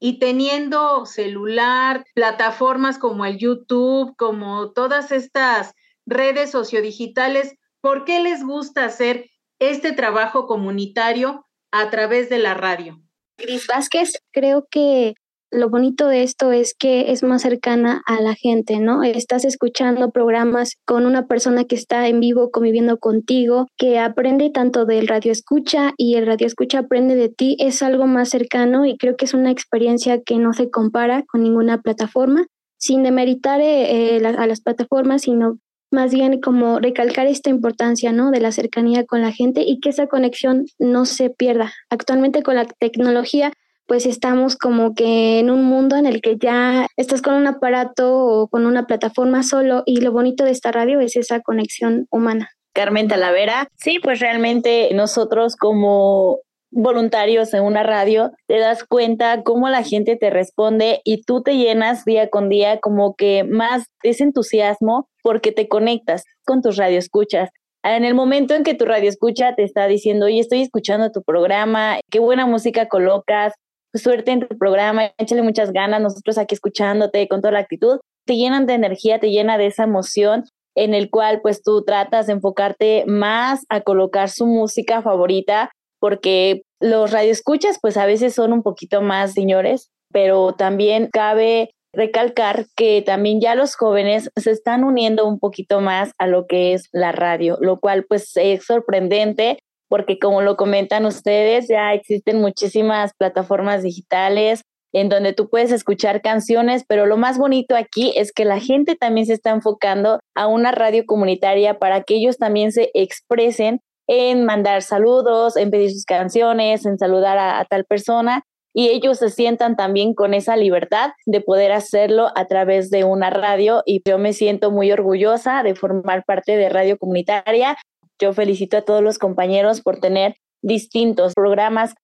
y 0.04 0.18
teniendo 0.18 1.06
celular, 1.06 2.04
plataformas 2.12 2.98
como 2.98 3.24
el 3.24 3.38
YouTube, 3.38 4.16
como 4.16 4.72
todas 4.72 5.12
estas 5.12 5.74
redes 6.06 6.50
sociodigitales, 6.50 7.54
¿por 7.80 8.04
qué 8.04 8.18
les 8.20 8.42
gusta 8.42 8.84
hacer 8.84 9.30
este 9.60 9.92
trabajo 9.92 10.48
comunitario 10.48 11.46
a 11.70 11.88
través 11.90 12.28
de 12.28 12.40
la 12.40 12.54
radio? 12.54 13.00
Gris 13.38 13.68
Vázquez, 13.68 14.14
creo 14.32 14.66
que 14.68 15.14
lo 15.52 15.68
bonito 15.68 16.08
de 16.08 16.22
esto 16.22 16.50
es 16.50 16.74
que 16.74 17.12
es 17.12 17.22
más 17.22 17.42
cercana 17.42 18.02
a 18.06 18.20
la 18.20 18.34
gente, 18.34 18.80
¿no? 18.80 19.02
Estás 19.02 19.44
escuchando 19.44 20.10
programas 20.10 20.76
con 20.86 21.04
una 21.04 21.26
persona 21.26 21.64
que 21.64 21.76
está 21.76 22.08
en 22.08 22.20
vivo 22.20 22.50
conviviendo 22.50 22.98
contigo, 22.98 23.68
que 23.76 23.98
aprende 23.98 24.50
tanto 24.50 24.86
del 24.86 25.06
radio 25.06 25.30
escucha 25.30 25.92
y 25.98 26.14
el 26.14 26.26
radio 26.26 26.46
escucha 26.46 26.80
aprende 26.80 27.14
de 27.16 27.28
ti, 27.28 27.56
es 27.60 27.82
algo 27.82 28.06
más 28.06 28.30
cercano 28.30 28.86
y 28.86 28.96
creo 28.96 29.16
que 29.16 29.26
es 29.26 29.34
una 29.34 29.50
experiencia 29.50 30.22
que 30.22 30.38
no 30.38 30.54
se 30.54 30.70
compara 30.70 31.22
con 31.30 31.42
ninguna 31.42 31.82
plataforma, 31.82 32.46
sin 32.78 33.02
demeritar 33.02 33.60
eh, 33.60 34.16
eh, 34.16 34.26
a 34.26 34.46
las 34.46 34.62
plataformas, 34.62 35.22
sino 35.22 35.58
más 35.90 36.14
bien 36.14 36.40
como 36.40 36.80
recalcar 36.80 37.26
esta 37.26 37.50
importancia, 37.50 38.12
¿no? 38.12 38.30
De 38.30 38.40
la 38.40 38.50
cercanía 38.50 39.04
con 39.04 39.20
la 39.20 39.30
gente 39.30 39.62
y 39.66 39.78
que 39.80 39.90
esa 39.90 40.06
conexión 40.06 40.64
no 40.78 41.04
se 41.04 41.28
pierda. 41.28 41.72
Actualmente 41.90 42.42
con 42.42 42.54
la 42.54 42.64
tecnología 42.64 43.52
pues 43.92 44.06
estamos 44.06 44.56
como 44.56 44.94
que 44.94 45.38
en 45.38 45.50
un 45.50 45.64
mundo 45.64 45.96
en 45.96 46.06
el 46.06 46.22
que 46.22 46.38
ya 46.38 46.86
estás 46.96 47.20
con 47.20 47.34
un 47.34 47.46
aparato 47.46 48.24
o 48.24 48.48
con 48.48 48.64
una 48.64 48.86
plataforma 48.86 49.42
solo 49.42 49.82
y 49.84 50.00
lo 50.00 50.12
bonito 50.12 50.44
de 50.44 50.50
esta 50.50 50.72
radio 50.72 50.98
es 51.00 51.14
esa 51.14 51.40
conexión 51.40 52.06
humana. 52.10 52.48
Carmen 52.72 53.06
Talavera, 53.06 53.68
sí, 53.76 53.98
pues 54.02 54.18
realmente 54.18 54.88
nosotros 54.94 55.56
como 55.56 56.38
voluntarios 56.70 57.52
en 57.52 57.64
una 57.64 57.82
radio, 57.82 58.30
te 58.46 58.60
das 58.60 58.82
cuenta 58.82 59.42
cómo 59.42 59.68
la 59.68 59.82
gente 59.82 60.16
te 60.16 60.30
responde 60.30 61.02
y 61.04 61.20
tú 61.24 61.42
te 61.42 61.58
llenas 61.58 62.06
día 62.06 62.30
con 62.30 62.48
día 62.48 62.80
como 62.80 63.14
que 63.14 63.44
más 63.44 63.84
ese 64.02 64.24
entusiasmo 64.24 65.06
porque 65.22 65.52
te 65.52 65.68
conectas 65.68 66.24
con 66.46 66.62
tus 66.62 66.78
radioescuchas. 66.78 67.50
En 67.84 68.04
el 68.04 68.14
momento 68.14 68.54
en 68.54 68.62
que 68.62 68.74
tu 68.74 68.84
radio 68.84 69.08
escucha 69.08 69.54
te 69.56 69.64
está 69.64 69.88
diciendo, 69.88 70.26
oye, 70.26 70.38
estoy 70.38 70.62
escuchando 70.62 71.10
tu 71.10 71.22
programa, 71.22 71.98
qué 72.10 72.20
buena 72.20 72.46
música 72.46 72.86
colocas, 72.86 73.52
pues, 73.92 74.02
suerte 74.02 74.32
en 74.32 74.40
tu 74.40 74.58
programa, 74.58 75.12
échale 75.18 75.42
muchas 75.42 75.72
ganas, 75.72 76.00
nosotros 76.00 76.38
aquí 76.38 76.54
escuchándote 76.54 77.28
con 77.28 77.40
toda 77.40 77.52
la 77.52 77.60
actitud, 77.60 78.00
te 78.26 78.36
llenan 78.36 78.66
de 78.66 78.74
energía, 78.74 79.20
te 79.20 79.30
llena 79.30 79.58
de 79.58 79.66
esa 79.66 79.84
emoción 79.84 80.44
en 80.74 80.94
el 80.94 81.10
cual 81.10 81.40
pues 81.42 81.62
tú 81.62 81.84
tratas 81.84 82.26
de 82.26 82.34
enfocarte 82.34 83.04
más 83.06 83.64
a 83.68 83.82
colocar 83.82 84.30
su 84.30 84.46
música 84.46 85.02
favorita, 85.02 85.70
porque 86.00 86.62
los 86.80 87.10
radioescuchas 87.12 87.78
pues 87.80 87.96
a 87.96 88.06
veces 88.06 88.34
son 88.34 88.52
un 88.52 88.62
poquito 88.62 89.02
más 89.02 89.34
señores, 89.34 89.90
pero 90.12 90.54
también 90.54 91.08
cabe 91.12 91.70
recalcar 91.94 92.66
que 92.74 93.02
también 93.02 93.40
ya 93.40 93.54
los 93.54 93.76
jóvenes 93.76 94.30
se 94.36 94.50
están 94.50 94.82
uniendo 94.82 95.26
un 95.26 95.38
poquito 95.38 95.80
más 95.80 96.12
a 96.18 96.26
lo 96.26 96.46
que 96.46 96.72
es 96.72 96.88
la 96.92 97.12
radio, 97.12 97.58
lo 97.60 97.78
cual 97.78 98.04
pues 98.08 98.32
es 98.36 98.64
sorprendente 98.64 99.58
porque 99.92 100.18
como 100.18 100.40
lo 100.40 100.56
comentan 100.56 101.04
ustedes, 101.04 101.68
ya 101.68 101.92
existen 101.92 102.40
muchísimas 102.40 103.12
plataformas 103.12 103.82
digitales 103.82 104.62
en 104.94 105.10
donde 105.10 105.34
tú 105.34 105.50
puedes 105.50 105.70
escuchar 105.70 106.22
canciones, 106.22 106.84
pero 106.88 107.04
lo 107.04 107.18
más 107.18 107.36
bonito 107.36 107.76
aquí 107.76 108.10
es 108.16 108.32
que 108.32 108.46
la 108.46 108.58
gente 108.58 108.96
también 108.96 109.26
se 109.26 109.34
está 109.34 109.50
enfocando 109.50 110.18
a 110.34 110.46
una 110.46 110.72
radio 110.72 111.04
comunitaria 111.04 111.78
para 111.78 112.04
que 112.04 112.14
ellos 112.14 112.38
también 112.38 112.72
se 112.72 112.90
expresen 112.94 113.80
en 114.06 114.46
mandar 114.46 114.80
saludos, 114.80 115.58
en 115.58 115.70
pedir 115.70 115.90
sus 115.90 116.06
canciones, 116.06 116.86
en 116.86 116.96
saludar 116.96 117.36
a, 117.36 117.62
tal 117.66 117.84
persona 117.84 118.44
y 118.74 118.88
ellos 118.88 119.18
se 119.18 119.28
sientan 119.28 119.76
también 119.76 120.14
con 120.14 120.32
esa 120.32 120.56
libertad 120.56 121.10
de 121.26 121.42
poder 121.42 121.70
hacerlo 121.70 122.28
a 122.34 122.46
través 122.46 122.88
de 122.88 123.04
una 123.04 123.28
radio 123.28 123.82
y 123.84 124.00
yo 124.08 124.16
me 124.16 124.32
siento 124.32 124.70
muy 124.70 124.90
orgullosa 124.90 125.62
de 125.62 125.74
formar 125.74 126.24
parte 126.24 126.56
de 126.56 126.70
Radio 126.70 126.96
Comunitaria 126.96 127.76
yo 128.18 128.32
felicito 128.32 128.76
a 128.76 128.82
todos 128.82 129.02
los 129.02 129.18
compañeros 129.18 129.80
por 129.80 129.98
tener 129.98 130.36
distintos 130.62 131.34
programas 131.34 131.94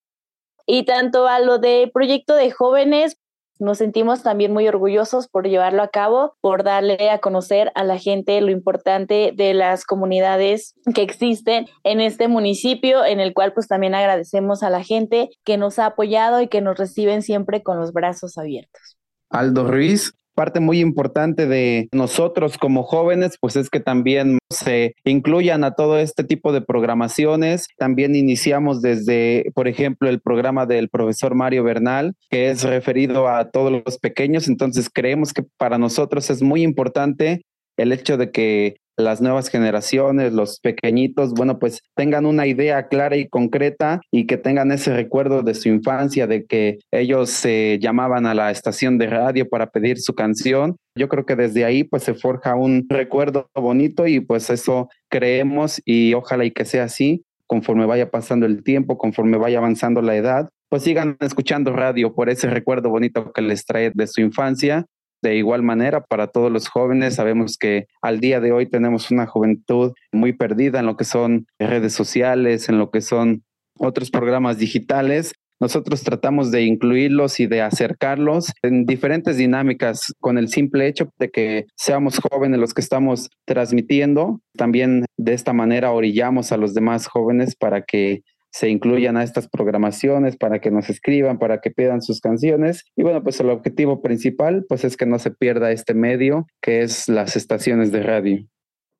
y 0.65 0.83
tanto 0.83 1.27
a 1.27 1.39
lo 1.39 1.57
de 1.57 1.89
proyecto 1.91 2.35
de 2.35 2.51
jóvenes, 2.51 3.17
nos 3.59 3.79
sentimos 3.79 4.23
también 4.23 4.53
muy 4.53 4.67
orgullosos 4.67 5.27
por 5.27 5.47
llevarlo 5.47 5.83
a 5.83 5.89
cabo, 5.89 6.35
por 6.39 6.63
darle 6.63 7.09
a 7.09 7.19
conocer 7.19 7.71
a 7.75 7.83
la 7.83 7.97
gente 7.97 8.39
lo 8.39 8.51
importante 8.51 9.33
de 9.35 9.53
las 9.53 9.83
comunidades 9.83 10.75
que 10.95 11.01
existen 11.01 11.65
en 11.83 11.99
este 11.99 12.27
municipio, 12.27 13.03
en 13.03 13.19
el 13.19 13.33
cual 13.33 13.51
pues 13.53 13.67
también 13.67 13.95
agradecemos 13.95 14.63
a 14.63 14.69
la 14.69 14.83
gente 14.83 15.29
que 15.43 15.57
nos 15.57 15.77
ha 15.77 15.87
apoyado 15.87 16.39
y 16.41 16.47
que 16.47 16.61
nos 16.61 16.77
reciben 16.77 17.21
siempre 17.21 17.61
con 17.61 17.79
los 17.79 17.91
brazos 17.91 18.37
abiertos. 18.37 18.97
Aldo 19.29 19.67
Ruiz, 19.67 20.13
parte 20.39 20.61
muy 20.61 20.79
importante 20.79 21.47
de 21.47 21.89
nosotros 21.91 22.57
como 22.57 22.83
jóvenes, 22.83 23.35
pues 23.41 23.57
es 23.57 23.69
que 23.69 23.81
también 23.81 24.37
se 24.49 24.95
incluyan 25.03 25.65
a 25.65 25.71
todo 25.71 25.99
este 25.99 26.23
tipo 26.23 26.53
de 26.53 26.61
programaciones. 26.61 27.67
También 27.77 28.15
iniciamos 28.15 28.81
desde, 28.81 29.51
por 29.53 29.67
ejemplo, 29.67 30.07
el 30.07 30.21
programa 30.21 30.65
del 30.65 30.87
profesor 30.87 31.35
Mario 31.35 31.65
Bernal, 31.65 32.15
que 32.29 32.51
es 32.51 32.63
referido 32.63 33.27
a 33.27 33.51
todos 33.51 33.83
los 33.85 33.97
pequeños. 33.97 34.47
Entonces 34.47 34.89
creemos 34.89 35.33
que 35.33 35.43
para 35.57 35.77
nosotros 35.77 36.29
es 36.29 36.41
muy 36.41 36.63
importante 36.63 37.41
el 37.75 37.91
hecho 37.91 38.15
de 38.15 38.31
que 38.31 38.77
las 38.99 39.21
nuevas 39.21 39.49
generaciones, 39.49 40.33
los 40.33 40.59
pequeñitos, 40.59 41.33
bueno, 41.33 41.57
pues 41.57 41.81
tengan 41.95 42.25
una 42.25 42.47
idea 42.47 42.87
clara 42.87 43.15
y 43.15 43.27
concreta 43.27 44.01
y 44.11 44.27
que 44.27 44.37
tengan 44.37 44.71
ese 44.71 44.93
recuerdo 44.93 45.41
de 45.41 45.55
su 45.55 45.69
infancia, 45.69 46.27
de 46.27 46.45
que 46.45 46.79
ellos 46.91 47.29
se 47.29 47.79
llamaban 47.81 48.25
a 48.25 48.33
la 48.33 48.51
estación 48.51 48.97
de 48.97 49.07
radio 49.07 49.47
para 49.47 49.71
pedir 49.71 49.99
su 49.99 50.13
canción. 50.13 50.75
Yo 50.95 51.07
creo 51.07 51.25
que 51.25 51.35
desde 51.35 51.65
ahí 51.65 51.83
pues 51.83 52.03
se 52.03 52.13
forja 52.13 52.55
un 52.55 52.85
recuerdo 52.89 53.49
bonito 53.55 54.05
y 54.07 54.19
pues 54.19 54.49
eso 54.49 54.89
creemos 55.09 55.81
y 55.85 56.13
ojalá 56.13 56.45
y 56.45 56.51
que 56.51 56.65
sea 56.65 56.83
así 56.83 57.23
conforme 57.49 57.87
vaya 57.87 58.11
pasando 58.11 58.45
el 58.45 58.63
tiempo, 58.63 58.99
conforme 58.99 59.37
vaya 59.37 59.57
avanzando 59.57 60.03
la 60.03 60.15
edad, 60.15 60.49
pues 60.69 60.83
sigan 60.83 61.17
escuchando 61.19 61.73
radio 61.73 62.13
por 62.13 62.29
ese 62.29 62.47
recuerdo 62.47 62.91
bonito 62.91 63.31
que 63.31 63.41
les 63.41 63.65
trae 63.65 63.91
de 63.91 64.05
su 64.05 64.21
infancia. 64.21 64.85
De 65.21 65.35
igual 65.35 65.63
manera, 65.63 66.01
para 66.01 66.27
todos 66.27 66.51
los 66.51 66.67
jóvenes, 66.69 67.15
sabemos 67.15 67.57
que 67.57 67.87
al 68.01 68.19
día 68.19 68.39
de 68.39 68.51
hoy 68.51 68.69
tenemos 68.69 69.11
una 69.11 69.25
juventud 69.25 69.93
muy 70.11 70.33
perdida 70.33 70.79
en 70.79 70.85
lo 70.85 70.95
que 70.95 71.03
son 71.03 71.45
redes 71.59 71.93
sociales, 71.93 72.69
en 72.69 72.77
lo 72.77 72.89
que 72.89 73.01
son 73.01 73.43
otros 73.77 74.11
programas 74.11 74.57
digitales. 74.57 75.33
Nosotros 75.61 76.03
tratamos 76.03 76.51
de 76.51 76.63
incluirlos 76.63 77.41
y 77.41 77.47
de 77.47 77.61
acercarlos 77.61 78.53
en 78.61 78.85
diferentes 78.85 79.35
dinámicas 79.35 80.13
con 80.21 80.37
el 80.37 80.47
simple 80.47 80.87
hecho 80.87 81.09
de 81.19 81.29
que 81.29 81.65
seamos 81.75 82.19
jóvenes 82.19 82.61
los 82.61 82.73
que 82.73 82.79
estamos 82.79 83.29
transmitiendo. 83.45 84.39
También 84.55 85.03
de 85.17 85.33
esta 85.33 85.51
manera 85.51 85.91
orillamos 85.91 86.53
a 86.53 86.57
los 86.57 86.73
demás 86.73 87.07
jóvenes 87.07 87.57
para 87.57 87.81
que 87.81 88.21
se 88.51 88.69
incluyan 88.69 89.17
a 89.17 89.23
estas 89.23 89.47
programaciones, 89.47 90.37
para 90.37 90.59
que 90.59 90.71
nos 90.71 90.89
escriban, 90.89 91.39
para 91.39 91.61
que 91.61 91.71
pidan 91.71 92.01
sus 92.01 92.19
canciones. 92.21 92.85
Y 92.95 93.03
bueno, 93.03 93.23
pues 93.23 93.39
el 93.39 93.49
objetivo 93.49 94.01
principal 94.01 94.65
pues 94.67 94.83
es 94.83 94.97
que 94.97 95.05
no 95.05 95.19
se 95.19 95.31
pierda 95.31 95.71
este 95.71 95.93
medio 95.93 96.47
que 96.61 96.81
es 96.81 97.07
las 97.07 97.35
estaciones 97.35 97.91
de 97.91 98.03
radio. 98.03 98.45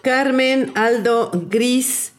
Carmen, 0.02 0.72
Aldo, 0.76 1.32
Gris, 1.50 2.14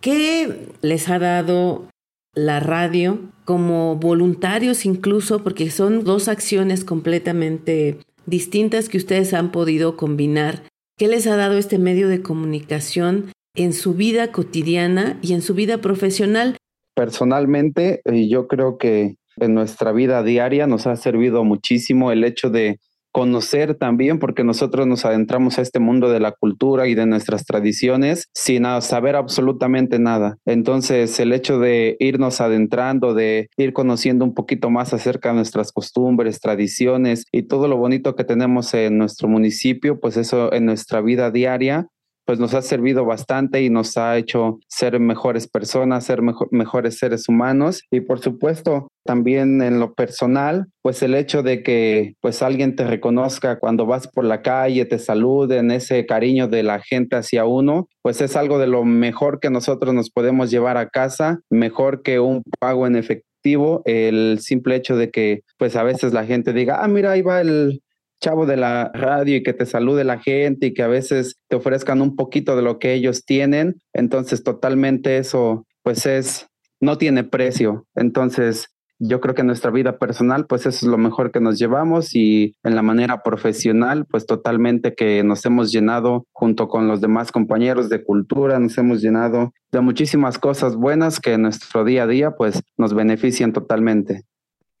¿qué 0.00 0.68
les 0.82 1.08
ha 1.08 1.18
dado 1.18 1.88
la 2.34 2.60
radio 2.60 3.20
como 3.44 3.96
voluntarios 3.96 4.84
incluso, 4.86 5.42
porque 5.42 5.70
son 5.70 6.04
dos 6.04 6.28
acciones 6.28 6.84
completamente 6.84 7.98
distintas 8.26 8.88
que 8.88 8.98
ustedes 8.98 9.34
han 9.34 9.52
podido 9.52 9.96
combinar. 9.96 10.62
¿Qué 10.98 11.08
les 11.08 11.26
ha 11.26 11.36
dado 11.36 11.58
este 11.58 11.78
medio 11.78 12.08
de 12.08 12.22
comunicación 12.22 13.32
en 13.54 13.72
su 13.72 13.94
vida 13.94 14.32
cotidiana 14.32 15.18
y 15.22 15.34
en 15.34 15.42
su 15.42 15.54
vida 15.54 15.78
profesional? 15.78 16.56
Personalmente, 16.94 18.02
yo 18.04 18.46
creo 18.48 18.78
que 18.78 19.16
en 19.36 19.54
nuestra 19.54 19.92
vida 19.92 20.22
diaria 20.22 20.66
nos 20.66 20.86
ha 20.86 20.96
servido 20.96 21.44
muchísimo 21.44 22.12
el 22.12 22.24
hecho 22.24 22.50
de 22.50 22.78
conocer 23.10 23.76
también, 23.76 24.18
porque 24.18 24.42
nosotros 24.42 24.88
nos 24.88 25.04
adentramos 25.04 25.56
a 25.56 25.62
este 25.62 25.78
mundo 25.78 26.10
de 26.10 26.18
la 26.18 26.32
cultura 26.32 26.88
y 26.88 26.96
de 26.96 27.06
nuestras 27.06 27.44
tradiciones 27.44 28.28
sin 28.34 28.64
saber 28.80 29.14
absolutamente 29.14 30.00
nada. 30.00 30.38
Entonces, 30.46 31.20
el 31.20 31.32
hecho 31.32 31.60
de 31.60 31.96
irnos 32.00 32.40
adentrando, 32.40 33.14
de 33.14 33.50
ir 33.56 33.72
conociendo 33.72 34.24
un 34.24 34.34
poquito 34.34 34.68
más 34.68 34.92
acerca 34.92 35.28
de 35.28 35.36
nuestras 35.36 35.70
costumbres, 35.70 36.40
tradiciones 36.40 37.24
y 37.30 37.44
todo 37.44 37.68
lo 37.68 37.76
bonito 37.76 38.16
que 38.16 38.24
tenemos 38.24 38.74
en 38.74 38.98
nuestro 38.98 39.28
municipio, 39.28 40.00
pues 40.00 40.16
eso 40.16 40.52
en 40.52 40.66
nuestra 40.66 41.00
vida 41.00 41.30
diaria 41.30 41.86
pues 42.24 42.38
nos 42.38 42.54
ha 42.54 42.62
servido 42.62 43.04
bastante 43.04 43.62
y 43.62 43.70
nos 43.70 43.96
ha 43.96 44.16
hecho 44.16 44.58
ser 44.68 44.98
mejores 45.00 45.48
personas, 45.48 46.04
ser 46.04 46.20
mejores 46.50 46.98
seres 46.98 47.28
humanos. 47.28 47.82
Y 47.90 48.00
por 48.00 48.20
supuesto 48.20 48.88
también 49.04 49.60
en 49.62 49.78
lo 49.80 49.94
personal, 49.94 50.66
pues 50.82 51.02
el 51.02 51.14
hecho 51.14 51.42
de 51.42 51.62
que 51.62 52.14
pues 52.20 52.42
alguien 52.42 52.74
te 52.74 52.86
reconozca 52.86 53.58
cuando 53.58 53.86
vas 53.86 54.08
por 54.08 54.24
la 54.24 54.42
calle, 54.42 54.86
te 54.86 54.98
saluden, 54.98 55.70
ese 55.70 56.06
cariño 56.06 56.48
de 56.48 56.62
la 56.62 56.80
gente 56.80 57.16
hacia 57.16 57.44
uno, 57.44 57.88
pues 58.02 58.20
es 58.20 58.36
algo 58.36 58.58
de 58.58 58.66
lo 58.66 58.84
mejor 58.84 59.40
que 59.40 59.50
nosotros 59.50 59.94
nos 59.94 60.10
podemos 60.10 60.50
llevar 60.50 60.76
a 60.76 60.88
casa, 60.88 61.40
mejor 61.50 62.02
que 62.02 62.20
un 62.20 62.42
pago 62.58 62.86
en 62.86 62.96
efectivo, 62.96 63.82
el 63.84 64.38
simple 64.40 64.76
hecho 64.76 64.96
de 64.96 65.10
que 65.10 65.42
pues 65.58 65.76
a 65.76 65.82
veces 65.82 66.14
la 66.14 66.24
gente 66.24 66.52
diga, 66.54 66.82
ah, 66.82 66.88
mira, 66.88 67.12
ahí 67.12 67.22
va 67.22 67.42
el, 67.42 67.82
chavo 68.20 68.46
de 68.46 68.56
la 68.56 68.90
radio 68.94 69.36
y 69.36 69.42
que 69.42 69.52
te 69.52 69.66
salude 69.66 70.04
la 70.04 70.18
gente 70.18 70.66
y 70.66 70.74
que 70.74 70.82
a 70.82 70.88
veces 70.88 71.36
te 71.48 71.56
ofrezcan 71.56 72.00
un 72.00 72.16
poquito 72.16 72.56
de 72.56 72.62
lo 72.62 72.78
que 72.78 72.94
ellos 72.94 73.24
tienen, 73.24 73.76
entonces 73.92 74.42
totalmente 74.42 75.18
eso 75.18 75.66
pues 75.82 76.06
es, 76.06 76.46
no 76.80 76.96
tiene 76.98 77.24
precio. 77.24 77.86
Entonces 77.94 78.68
yo 78.98 79.20
creo 79.20 79.34
que 79.34 79.42
nuestra 79.42 79.70
vida 79.70 79.98
personal 79.98 80.46
pues 80.46 80.62
eso 80.66 80.86
es 80.86 80.90
lo 80.90 80.98
mejor 80.98 81.32
que 81.32 81.40
nos 81.40 81.58
llevamos 81.58 82.14
y 82.14 82.54
en 82.62 82.74
la 82.74 82.82
manera 82.82 83.22
profesional 83.22 84.06
pues 84.06 84.24
totalmente 84.26 84.94
que 84.94 85.22
nos 85.24 85.44
hemos 85.44 85.72
llenado 85.72 86.26
junto 86.32 86.68
con 86.68 86.88
los 86.88 87.00
demás 87.00 87.32
compañeros 87.32 87.88
de 87.88 88.04
cultura, 88.04 88.58
nos 88.58 88.78
hemos 88.78 89.02
llenado 89.02 89.52
de 89.72 89.80
muchísimas 89.80 90.38
cosas 90.38 90.76
buenas 90.76 91.20
que 91.20 91.32
en 91.32 91.42
nuestro 91.42 91.84
día 91.84 92.04
a 92.04 92.06
día 92.06 92.30
pues 92.32 92.62
nos 92.76 92.94
benefician 92.94 93.52
totalmente. 93.52 94.22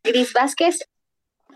Gris 0.04 0.32
Vázquez, 0.32 0.78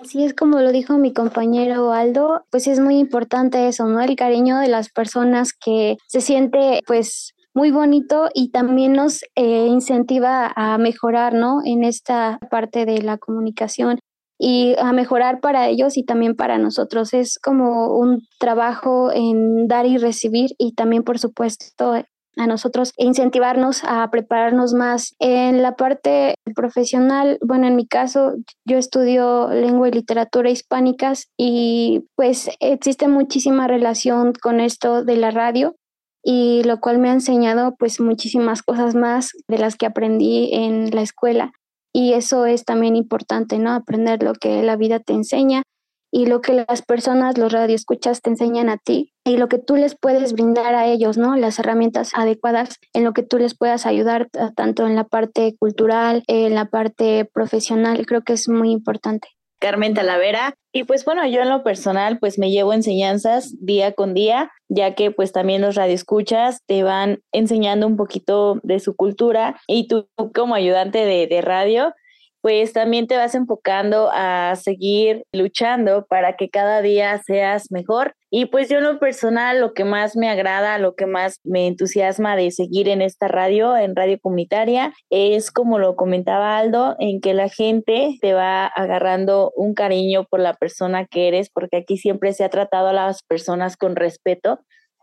Así 0.00 0.24
es 0.24 0.32
como 0.32 0.60
lo 0.60 0.70
dijo 0.70 0.96
mi 0.96 1.12
compañero 1.12 1.92
Aldo, 1.92 2.44
pues 2.50 2.68
es 2.68 2.78
muy 2.78 2.98
importante 2.98 3.66
eso, 3.66 3.86
¿no? 3.86 4.00
El 4.00 4.14
cariño 4.14 4.58
de 4.58 4.68
las 4.68 4.90
personas 4.90 5.52
que 5.52 5.96
se 6.06 6.20
siente 6.20 6.82
pues 6.86 7.34
muy 7.52 7.72
bonito 7.72 8.28
y 8.32 8.50
también 8.50 8.92
nos 8.92 9.22
eh, 9.34 9.66
incentiva 9.66 10.52
a 10.54 10.78
mejorar, 10.78 11.34
¿no? 11.34 11.60
En 11.64 11.82
esta 11.82 12.38
parte 12.50 12.86
de 12.86 13.02
la 13.02 13.18
comunicación 13.18 13.98
y 14.38 14.76
a 14.78 14.92
mejorar 14.92 15.40
para 15.40 15.68
ellos 15.68 15.96
y 15.96 16.04
también 16.04 16.36
para 16.36 16.58
nosotros. 16.58 17.12
Es 17.12 17.40
como 17.42 17.98
un 17.98 18.22
trabajo 18.38 19.10
en 19.12 19.66
dar 19.66 19.86
y 19.86 19.98
recibir 19.98 20.50
y 20.58 20.74
también, 20.74 21.02
por 21.02 21.18
supuesto, 21.18 21.94
a 22.38 22.46
nosotros 22.46 22.92
e 22.96 23.04
incentivarnos 23.04 23.82
a 23.84 24.08
prepararnos 24.10 24.74
más. 24.74 25.14
En 25.18 25.62
la 25.62 25.76
parte 25.76 26.34
profesional, 26.54 27.38
bueno, 27.42 27.66
en 27.66 27.76
mi 27.76 27.86
caso, 27.86 28.34
yo 28.64 28.78
estudio 28.78 29.48
lengua 29.50 29.88
y 29.88 29.92
literatura 29.92 30.50
hispánicas 30.50 31.28
y 31.36 32.06
pues 32.16 32.50
existe 32.60 33.08
muchísima 33.08 33.66
relación 33.66 34.32
con 34.40 34.60
esto 34.60 35.04
de 35.04 35.16
la 35.16 35.30
radio 35.30 35.76
y 36.22 36.62
lo 36.64 36.80
cual 36.80 36.98
me 36.98 37.10
ha 37.10 37.12
enseñado 37.12 37.74
pues 37.78 38.00
muchísimas 38.00 38.62
cosas 38.62 38.94
más 38.94 39.32
de 39.48 39.58
las 39.58 39.76
que 39.76 39.86
aprendí 39.86 40.50
en 40.52 40.90
la 40.94 41.02
escuela 41.02 41.52
y 41.92 42.12
eso 42.12 42.46
es 42.46 42.64
también 42.64 42.96
importante, 42.96 43.58
¿no? 43.58 43.72
Aprender 43.72 44.22
lo 44.22 44.34
que 44.34 44.62
la 44.62 44.76
vida 44.76 45.00
te 45.00 45.14
enseña 45.14 45.62
y 46.10 46.26
lo 46.26 46.40
que 46.40 46.64
las 46.68 46.82
personas, 46.82 47.38
los 47.38 47.52
radioescuchas 47.52 48.22
te 48.22 48.30
enseñan 48.30 48.68
a 48.68 48.78
ti 48.78 49.12
y 49.24 49.36
lo 49.36 49.48
que 49.48 49.58
tú 49.58 49.76
les 49.76 49.96
puedes 49.96 50.32
brindar 50.32 50.74
a 50.74 50.86
ellos, 50.86 51.18
¿no? 51.18 51.36
Las 51.36 51.58
herramientas 51.58 52.12
adecuadas 52.14 52.76
en 52.92 53.04
lo 53.04 53.12
que 53.12 53.22
tú 53.22 53.38
les 53.38 53.56
puedas 53.56 53.86
ayudar 53.86 54.28
tanto 54.56 54.86
en 54.86 54.96
la 54.96 55.04
parte 55.04 55.54
cultural, 55.58 56.22
en 56.26 56.54
la 56.54 56.66
parte 56.66 57.24
profesional, 57.24 58.06
creo 58.06 58.22
que 58.22 58.32
es 58.32 58.48
muy 58.48 58.70
importante. 58.70 59.28
Carmen 59.60 59.94
Talavera. 59.94 60.54
Y 60.72 60.84
pues 60.84 61.04
bueno, 61.04 61.26
yo 61.26 61.42
en 61.42 61.48
lo 61.48 61.64
personal 61.64 62.18
pues 62.18 62.38
me 62.38 62.50
llevo 62.50 62.72
enseñanzas 62.72 63.54
día 63.60 63.92
con 63.92 64.14
día, 64.14 64.52
ya 64.68 64.94
que 64.94 65.10
pues 65.10 65.32
también 65.32 65.62
los 65.62 65.74
radioescuchas 65.74 66.62
te 66.66 66.82
van 66.82 67.20
enseñando 67.32 67.86
un 67.86 67.96
poquito 67.96 68.60
de 68.62 68.78
su 68.78 68.94
cultura 68.94 69.60
y 69.66 69.88
tú 69.88 70.08
como 70.34 70.54
ayudante 70.54 71.04
de, 71.04 71.26
de 71.26 71.40
radio 71.40 71.94
pues 72.40 72.72
también 72.72 73.06
te 73.06 73.16
vas 73.16 73.34
enfocando 73.34 74.10
a 74.12 74.54
seguir 74.56 75.24
luchando 75.32 76.06
para 76.08 76.36
que 76.36 76.48
cada 76.48 76.82
día 76.82 77.20
seas 77.24 77.70
mejor. 77.70 78.14
Y 78.30 78.46
pues 78.46 78.68
yo 78.68 78.78
en 78.78 78.84
lo 78.84 78.98
personal, 78.98 79.60
lo 79.60 79.72
que 79.72 79.84
más 79.84 80.16
me 80.16 80.28
agrada, 80.28 80.78
lo 80.78 80.94
que 80.94 81.06
más 81.06 81.40
me 81.44 81.66
entusiasma 81.66 82.36
de 82.36 82.50
seguir 82.50 82.88
en 82.88 83.00
esta 83.00 83.26
radio, 83.26 83.76
en 83.76 83.96
radio 83.96 84.18
comunitaria, 84.20 84.92
es 85.10 85.50
como 85.50 85.78
lo 85.78 85.96
comentaba 85.96 86.58
Aldo, 86.58 86.94
en 86.98 87.20
que 87.20 87.32
la 87.32 87.48
gente 87.48 88.18
te 88.20 88.34
va 88.34 88.66
agarrando 88.66 89.52
un 89.56 89.74
cariño 89.74 90.24
por 90.28 90.40
la 90.40 90.54
persona 90.54 91.06
que 91.06 91.28
eres, 91.28 91.50
porque 91.50 91.78
aquí 91.78 91.96
siempre 91.96 92.34
se 92.34 92.44
ha 92.44 92.50
tratado 92.50 92.88
a 92.88 92.92
las 92.92 93.22
personas 93.22 93.76
con 93.76 93.96
respeto 93.96 94.60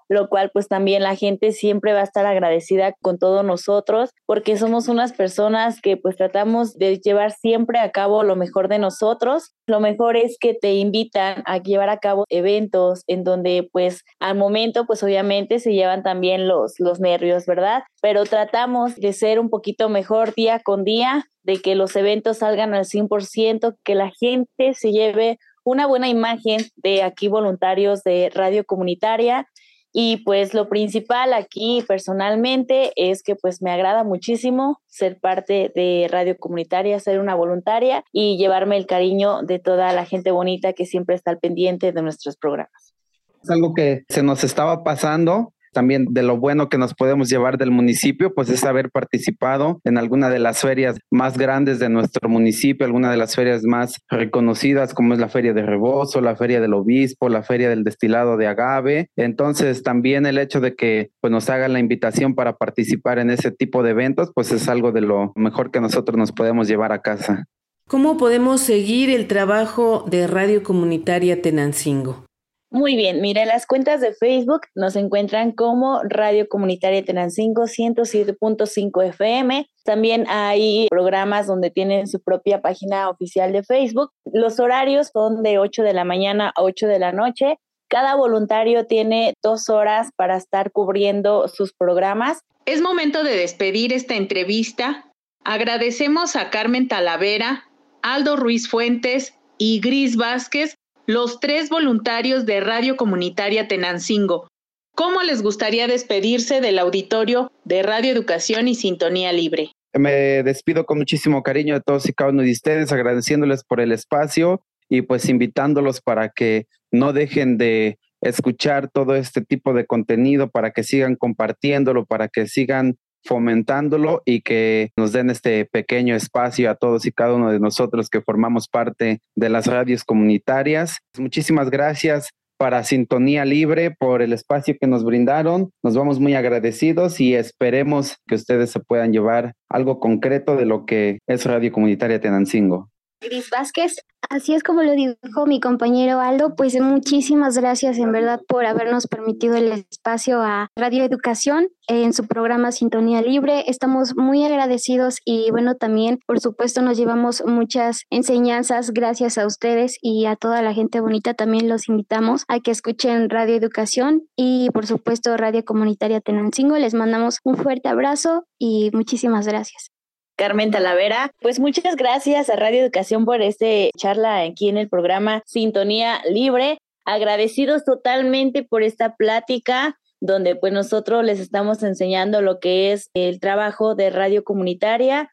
lo 0.10 0.30
cual 0.30 0.52
pues 0.54 0.68
también 0.68 1.04
la 1.04 1.16
gente 1.16 1.52
siempre 1.52 1.94
va 1.94 2.02
a 2.02 2.04
estar 2.04 2.26
agradecida 2.26 2.94
con 3.02 3.18
todos 3.18 3.44
nosotros 3.44 4.12
porque 4.26 4.58
somos 4.58 4.88
unas 4.88 5.14
personas 5.14 5.82
que 5.82 5.98
pues 5.98 6.16
tratamos 6.16 6.78
de 6.78 7.00
llevar 7.00 7.32
siempre 7.32 7.80
a 7.80 7.92
cabo 7.92 8.24
lo 8.24 8.36
mejor 8.36 8.68
de 8.68 8.80
nosotros. 8.80 9.54
Lo 9.68 9.80
mejor 9.80 10.18
es 10.18 10.38
que 10.40 10.54
te 10.54 10.74
invitan 10.74 11.44
a 11.46 11.58
llevar 11.58 11.90
a 11.90 11.98
cabo 11.98 12.26
eventos 12.30 13.04
en 13.08 13.24
donde 13.24 13.68
pues 13.72 14.04
al 14.20 14.38
momento 14.38 14.86
pues 14.86 15.02
obviamente 15.04 15.60
se 15.60 15.74
llevan 15.74 16.04
también 16.04 16.48
los, 16.48 16.80
los 16.80 17.00
nervios, 17.00 17.46
¿verdad? 17.46 17.84
Pero 18.02 18.26
tratamos 18.26 18.96
de 18.96 19.14
ser 19.14 19.40
un 19.40 19.50
poquito 19.50 19.90
mejor 19.90 20.34
día 20.36 20.60
con 20.60 20.84
día, 20.84 21.26
de 21.44 21.62
que 21.62 21.76
los 21.76 21.96
eventos 21.96 22.40
salgan 22.40 22.74
al 22.74 22.86
100%, 22.86 23.76
que 23.84 23.96
la 23.96 24.12
gente 24.20 24.74
se 24.74 24.92
lleve 24.92 25.38
una 25.64 25.88
buena 25.88 26.08
imagen 26.08 26.62
de 26.76 27.02
aquí 27.02 27.28
voluntarios 27.28 28.04
de 28.04 28.32
radio 28.34 28.64
comunitaria 28.66 29.48
y 29.98 30.18
pues 30.18 30.54
lo 30.54 30.68
principal 30.68 31.32
aquí 31.32 31.82
personalmente 31.88 32.92
es 32.98 33.24
que 33.24 33.38
pues 33.38 33.62
me 33.62 33.72
agrada 33.72 34.04
muchísimo 34.04 34.82
ser 34.88 35.22
parte 35.22 35.72
de 35.74 36.10
Radio 36.12 36.36
Comunitaria, 36.38 37.00
ser 37.00 37.22
una 37.22 37.34
voluntaria 37.34 38.04
y 38.12 38.38
llevarme 38.38 38.76
el 38.76 38.88
cariño 38.88 39.42
de 39.44 39.58
toda 39.58 39.94
la 39.94 40.06
gente 40.06 40.32
bonita 40.32 40.74
que 40.74 40.86
siempre 40.86 41.16
está 41.16 41.32
al 41.32 41.40
pendiente 41.40 41.94
de 41.94 42.02
nuestros 42.02 42.36
programas. 42.36 42.94
Es 43.42 43.50
algo 43.50 43.74
que 43.74 44.04
se 44.10 44.22
nos 44.22 44.44
estaba 44.44 44.84
pasando 44.84 45.54
también 45.76 46.08
de 46.10 46.24
lo 46.24 46.38
bueno 46.38 46.70
que 46.70 46.80
nos 46.80 46.96
podemos 46.96 47.30
llevar 47.30 47.60
del 47.60 47.70
municipio, 47.70 48.34
pues 48.34 48.50
es 48.50 48.64
haber 48.64 48.90
participado 48.90 49.80
en 49.84 50.00
alguna 50.00 50.30
de 50.30 50.40
las 50.40 50.62
ferias 50.62 50.98
más 51.12 51.38
grandes 51.38 51.78
de 51.78 51.90
nuestro 51.90 52.30
municipio, 52.30 52.86
alguna 52.86 53.12
de 53.12 53.18
las 53.18 53.36
ferias 53.36 53.62
más 53.64 54.00
reconocidas 54.10 54.94
como 54.94 55.14
es 55.14 55.20
la 55.20 55.28
Feria 55.28 55.54
de 55.54 55.62
Rebozo, 55.62 56.22
la 56.22 56.36
Feria 56.36 56.62
del 56.62 56.74
Obispo, 56.74 57.30
la 57.30 57.44
Feria 57.44 57.70
del 57.70 57.84
Destilado 57.84 58.38
de 58.38 58.48
Agave. 58.48 59.10
Entonces 59.18 59.84
también 59.84 60.26
el 60.26 60.38
hecho 60.38 60.62
de 60.62 60.76
que 60.76 61.10
pues, 61.22 61.30
nos 61.30 61.50
hagan 61.50 61.74
la 61.74 61.80
invitación 61.80 62.34
para 62.34 62.54
participar 62.54 63.20
en 63.20 63.30
ese 63.30 63.52
tipo 63.52 63.84
de 63.84 63.92
eventos, 63.92 64.32
pues 64.34 64.52
es 64.52 64.68
algo 64.70 64.92
de 64.92 65.02
lo 65.02 65.34
mejor 65.36 65.72
que 65.72 65.82
nosotros 65.82 66.18
nos 66.18 66.32
podemos 66.32 66.68
llevar 66.68 66.92
a 66.92 67.02
casa. 67.02 67.44
¿Cómo 67.88 68.18
podemos 68.18 68.62
seguir 68.62 69.12
el 69.12 69.28
trabajo 69.28 70.06
de 70.10 70.26
Radio 70.26 70.64
Comunitaria 70.64 71.42
Tenancingo? 71.42 72.26
Muy 72.72 72.96
bien, 72.96 73.22
mire, 73.22 73.46
las 73.46 73.68
cuentas 73.68 74.02
de 74.02 74.14
Facebook 74.14 74.62
nos 74.74 74.96
encuentran 74.96 75.52
como 75.52 76.02
Radio 76.04 76.48
Comunitaria 76.50 77.06
Tenancingo 77.06 77.64
107.5 77.64 79.08
FM. 79.10 79.68
También 79.84 80.26
hay 80.28 80.88
programas 80.90 81.48
donde 81.48 81.70
tienen 81.70 82.08
su 82.08 82.22
propia 82.22 82.62
página 82.62 83.10
oficial 83.10 83.54
de 83.54 83.64
Facebook. 83.64 84.12
Los 84.26 84.60
horarios 84.60 85.12
son 85.14 85.44
de 85.44 85.60
8 85.60 85.84
de 85.84 85.94
la 85.94 86.04
mañana 86.04 86.52
a 86.56 86.64
8 86.64 86.88
de 86.88 87.00
la 87.00 87.12
noche. 87.12 87.58
Cada 87.88 88.16
voluntario 88.16 88.88
tiene 88.88 89.36
dos 89.44 89.70
horas 89.70 90.10
para 90.18 90.36
estar 90.36 90.72
cubriendo 90.72 91.48
sus 91.48 91.72
programas. 91.72 92.40
Es 92.66 92.82
momento 92.82 93.24
de 93.24 93.38
despedir 93.38 93.94
esta 93.94 94.16
entrevista. 94.16 95.06
Agradecemos 95.44 96.36
a 96.36 96.50
Carmen 96.50 96.88
Talavera, 96.88 97.66
Aldo 98.02 98.36
Ruiz 98.36 98.68
Fuentes 98.68 99.36
y 99.60 99.80
Gris 99.80 100.18
Vázquez 100.18 100.76
los 101.08 101.40
tres 101.40 101.70
voluntarios 101.70 102.46
de 102.46 102.60
Radio 102.60 102.96
Comunitaria 102.96 103.68
Tenancingo. 103.68 104.48
¿Cómo 104.96 105.22
les 105.24 105.42
gustaría 105.42 105.88
despedirse 105.88 106.62
del 106.62 106.80
auditorio 106.80 107.52
de 107.64 107.84
Radio 107.84 108.12
Educación 108.12 108.68
y 108.68 108.76
Sintonía 108.76 109.32
Libre? 109.34 109.72
Me 109.94 110.44
despido 110.44 110.86
con 110.86 110.98
muchísimo 110.98 111.44
cariño 111.44 111.76
de 111.76 111.82
todos 111.82 112.08
y 112.08 112.14
cada 112.14 112.32
uno 112.32 112.42
de 112.42 112.52
ustedes, 112.52 112.92
agradeciéndoles 112.92 113.64
por 113.64 113.82
el 113.82 113.92
espacio 113.92 114.62
y 114.90 115.02
pues 115.02 115.30
invitándolos 115.30 116.02
para 116.02 116.30
que 116.30 116.66
no 116.92 117.14
dejen 117.14 117.58
de 117.58 117.98
escuchar 118.22 118.90
todo 118.90 119.16
este 119.16 119.42
tipo 119.42 119.74
de 119.74 119.86
contenido, 119.86 120.50
para 120.50 120.72
que 120.72 120.84
sigan 120.84 121.16
compartiéndolo, 121.16 122.06
para 122.06 122.28
que 122.28 122.48
sigan 122.48 122.96
fomentándolo 123.26 124.22
y 124.26 124.42
que 124.42 124.92
nos 124.96 125.12
den 125.12 125.30
este 125.30 125.66
pequeño 125.66 126.16
espacio 126.16 126.70
a 126.70 126.76
todos 126.76 127.06
y 127.06 127.12
cada 127.12 127.34
uno 127.34 127.52
de 127.52 127.60
nosotros 127.60 128.10
que 128.10 128.22
formamos 128.22 128.68
parte 128.68 129.20
de 129.36 129.50
las 129.50 129.68
radios 129.68 130.04
comunitarias. 130.04 131.00
Muchísimas 131.18 131.70
gracias 131.70 132.30
para 132.58 132.84
Sintonía 132.84 133.44
Libre 133.46 133.92
por 133.92 134.22
el 134.22 134.34
espacio 134.34 134.76
que 134.80 134.88
nos 134.88 135.04
brindaron. 135.04 135.72
Nos 135.84 135.96
vamos 135.96 136.20
muy 136.20 136.36
agradecidos 136.36 137.20
y 137.20 137.36
esperemos 137.36 138.18
que 138.28 138.36
ustedes 138.36 138.72
se 138.72 138.80
puedan 138.80 139.12
llevar 139.12 139.54
algo 139.70 140.00
concreto 140.00 140.56
de 140.56 140.66
lo 140.66 140.86
que 140.86 141.20
es 141.28 141.46
Radio 141.46 141.72
Comunitaria 141.72 142.22
Tenancingo. 142.22 142.90
Gris 143.22 143.50
Vázquez. 143.50 143.96
Así 144.30 144.54
es 144.54 144.64
como 144.64 144.82
lo 144.84 144.94
dijo 144.94 145.46
mi 145.46 145.60
compañero 145.60 146.20
Aldo, 146.20 146.56
pues 146.56 146.80
muchísimas 146.80 147.58
gracias 147.58 147.98
en 147.98 148.12
verdad 148.12 148.42
por 148.48 148.66
habernos 148.66 149.08
permitido 149.08 149.56
el 149.56 149.72
espacio 149.72 150.42
a 150.42 150.70
Radio 150.76 151.04
Educación 151.04 151.68
en 151.88 152.14
su 152.14 152.26
programa 152.26 152.72
Sintonía 152.72 153.22
Libre. 153.22 153.66
Estamos 153.68 154.16
muy 154.16 154.44
agradecidos 154.44 155.20
y 155.26 155.52
bueno, 155.52 155.76
también 155.76 156.20
por 156.26 156.40
supuesto 156.40 156.82
nos 156.82 156.98
llevamos 156.98 157.44
muchas 157.46 158.04
enseñanzas 158.10 158.92
gracias 158.92 159.38
a 159.38 159.46
ustedes 159.46 159.98
y 160.02 160.26
a 160.26 160.36
toda 160.36 160.62
la 160.62 160.74
gente 160.74 161.00
bonita. 161.00 161.34
También 161.34 161.70
los 161.70 161.88
invitamos 161.88 162.46
a 162.48 162.60
que 162.60 162.72
escuchen 162.72 163.30
Radio 163.30 163.56
Educación 163.56 164.24
y 164.36 164.70
por 164.74 164.88
supuesto 164.88 165.38
Radio 165.38 165.64
Comunitaria 165.64 166.22
Tenancingo. 166.22 166.78
Les 166.78 166.94
mandamos 166.94 167.40
un 167.44 167.58
fuerte 167.58 167.90
abrazo 167.90 168.46
y 168.58 168.90
muchísimas 168.94 169.48
gracias. 169.48 169.95
Carmen 170.36 170.72
Talavera. 170.72 171.32
Pues 171.42 171.60
muchas 171.60 171.96
gracias 171.96 172.50
a 172.50 172.56
Radio 172.56 172.82
Educación 172.82 173.26
por 173.26 173.42
este 173.42 173.92
charla 173.98 174.42
aquí 174.42 174.70
en 174.70 174.78
el 174.78 174.90
programa 174.90 175.42
Sintonía 175.46 176.22
Libre. 176.30 176.80
Agradecidos 177.06 177.86
totalmente 177.86 178.64
por 178.64 178.84
esta 178.84 179.16
plática 179.16 179.98
donde 180.22 180.56
pues 180.56 180.74
nosotros 180.74 181.24
les 181.24 181.40
estamos 181.40 181.84
enseñando 181.84 182.42
lo 182.42 182.60
que 182.60 182.92
es 182.92 183.10
el 183.14 183.40
trabajo 183.40 183.96
de 183.96 184.10
radio 184.10 184.44
comunitaria 184.44 185.30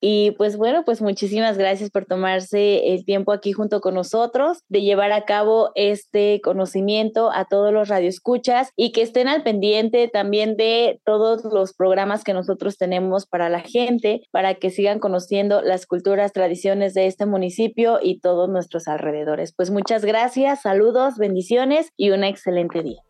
y 0.00 0.32
pues 0.32 0.56
bueno, 0.56 0.82
pues 0.84 1.02
muchísimas 1.02 1.58
gracias 1.58 1.90
por 1.90 2.06
tomarse 2.06 2.94
el 2.94 3.04
tiempo 3.04 3.32
aquí 3.32 3.52
junto 3.52 3.80
con 3.80 3.94
nosotros 3.94 4.62
de 4.68 4.80
llevar 4.80 5.12
a 5.12 5.24
cabo 5.24 5.70
este 5.74 6.40
conocimiento 6.42 7.30
a 7.32 7.44
todos 7.44 7.72
los 7.72 7.88
radioescuchas 7.88 8.70
y 8.76 8.92
que 8.92 9.02
estén 9.02 9.28
al 9.28 9.42
pendiente 9.42 10.08
también 10.08 10.56
de 10.56 11.00
todos 11.04 11.44
los 11.44 11.74
programas 11.74 12.24
que 12.24 12.32
nosotros 12.32 12.78
tenemos 12.78 13.26
para 13.26 13.50
la 13.50 13.60
gente, 13.60 14.22
para 14.30 14.54
que 14.54 14.70
sigan 14.70 15.00
conociendo 15.00 15.60
las 15.60 15.86
culturas, 15.86 16.32
tradiciones 16.32 16.94
de 16.94 17.06
este 17.06 17.26
municipio 17.26 17.98
y 18.02 18.20
todos 18.20 18.48
nuestros 18.48 18.88
alrededores. 18.88 19.52
Pues 19.54 19.70
muchas 19.70 20.04
gracias, 20.04 20.62
saludos, 20.62 21.16
bendiciones 21.18 21.90
y 21.96 22.10
un 22.10 22.24
excelente 22.24 22.82
día. 22.82 23.09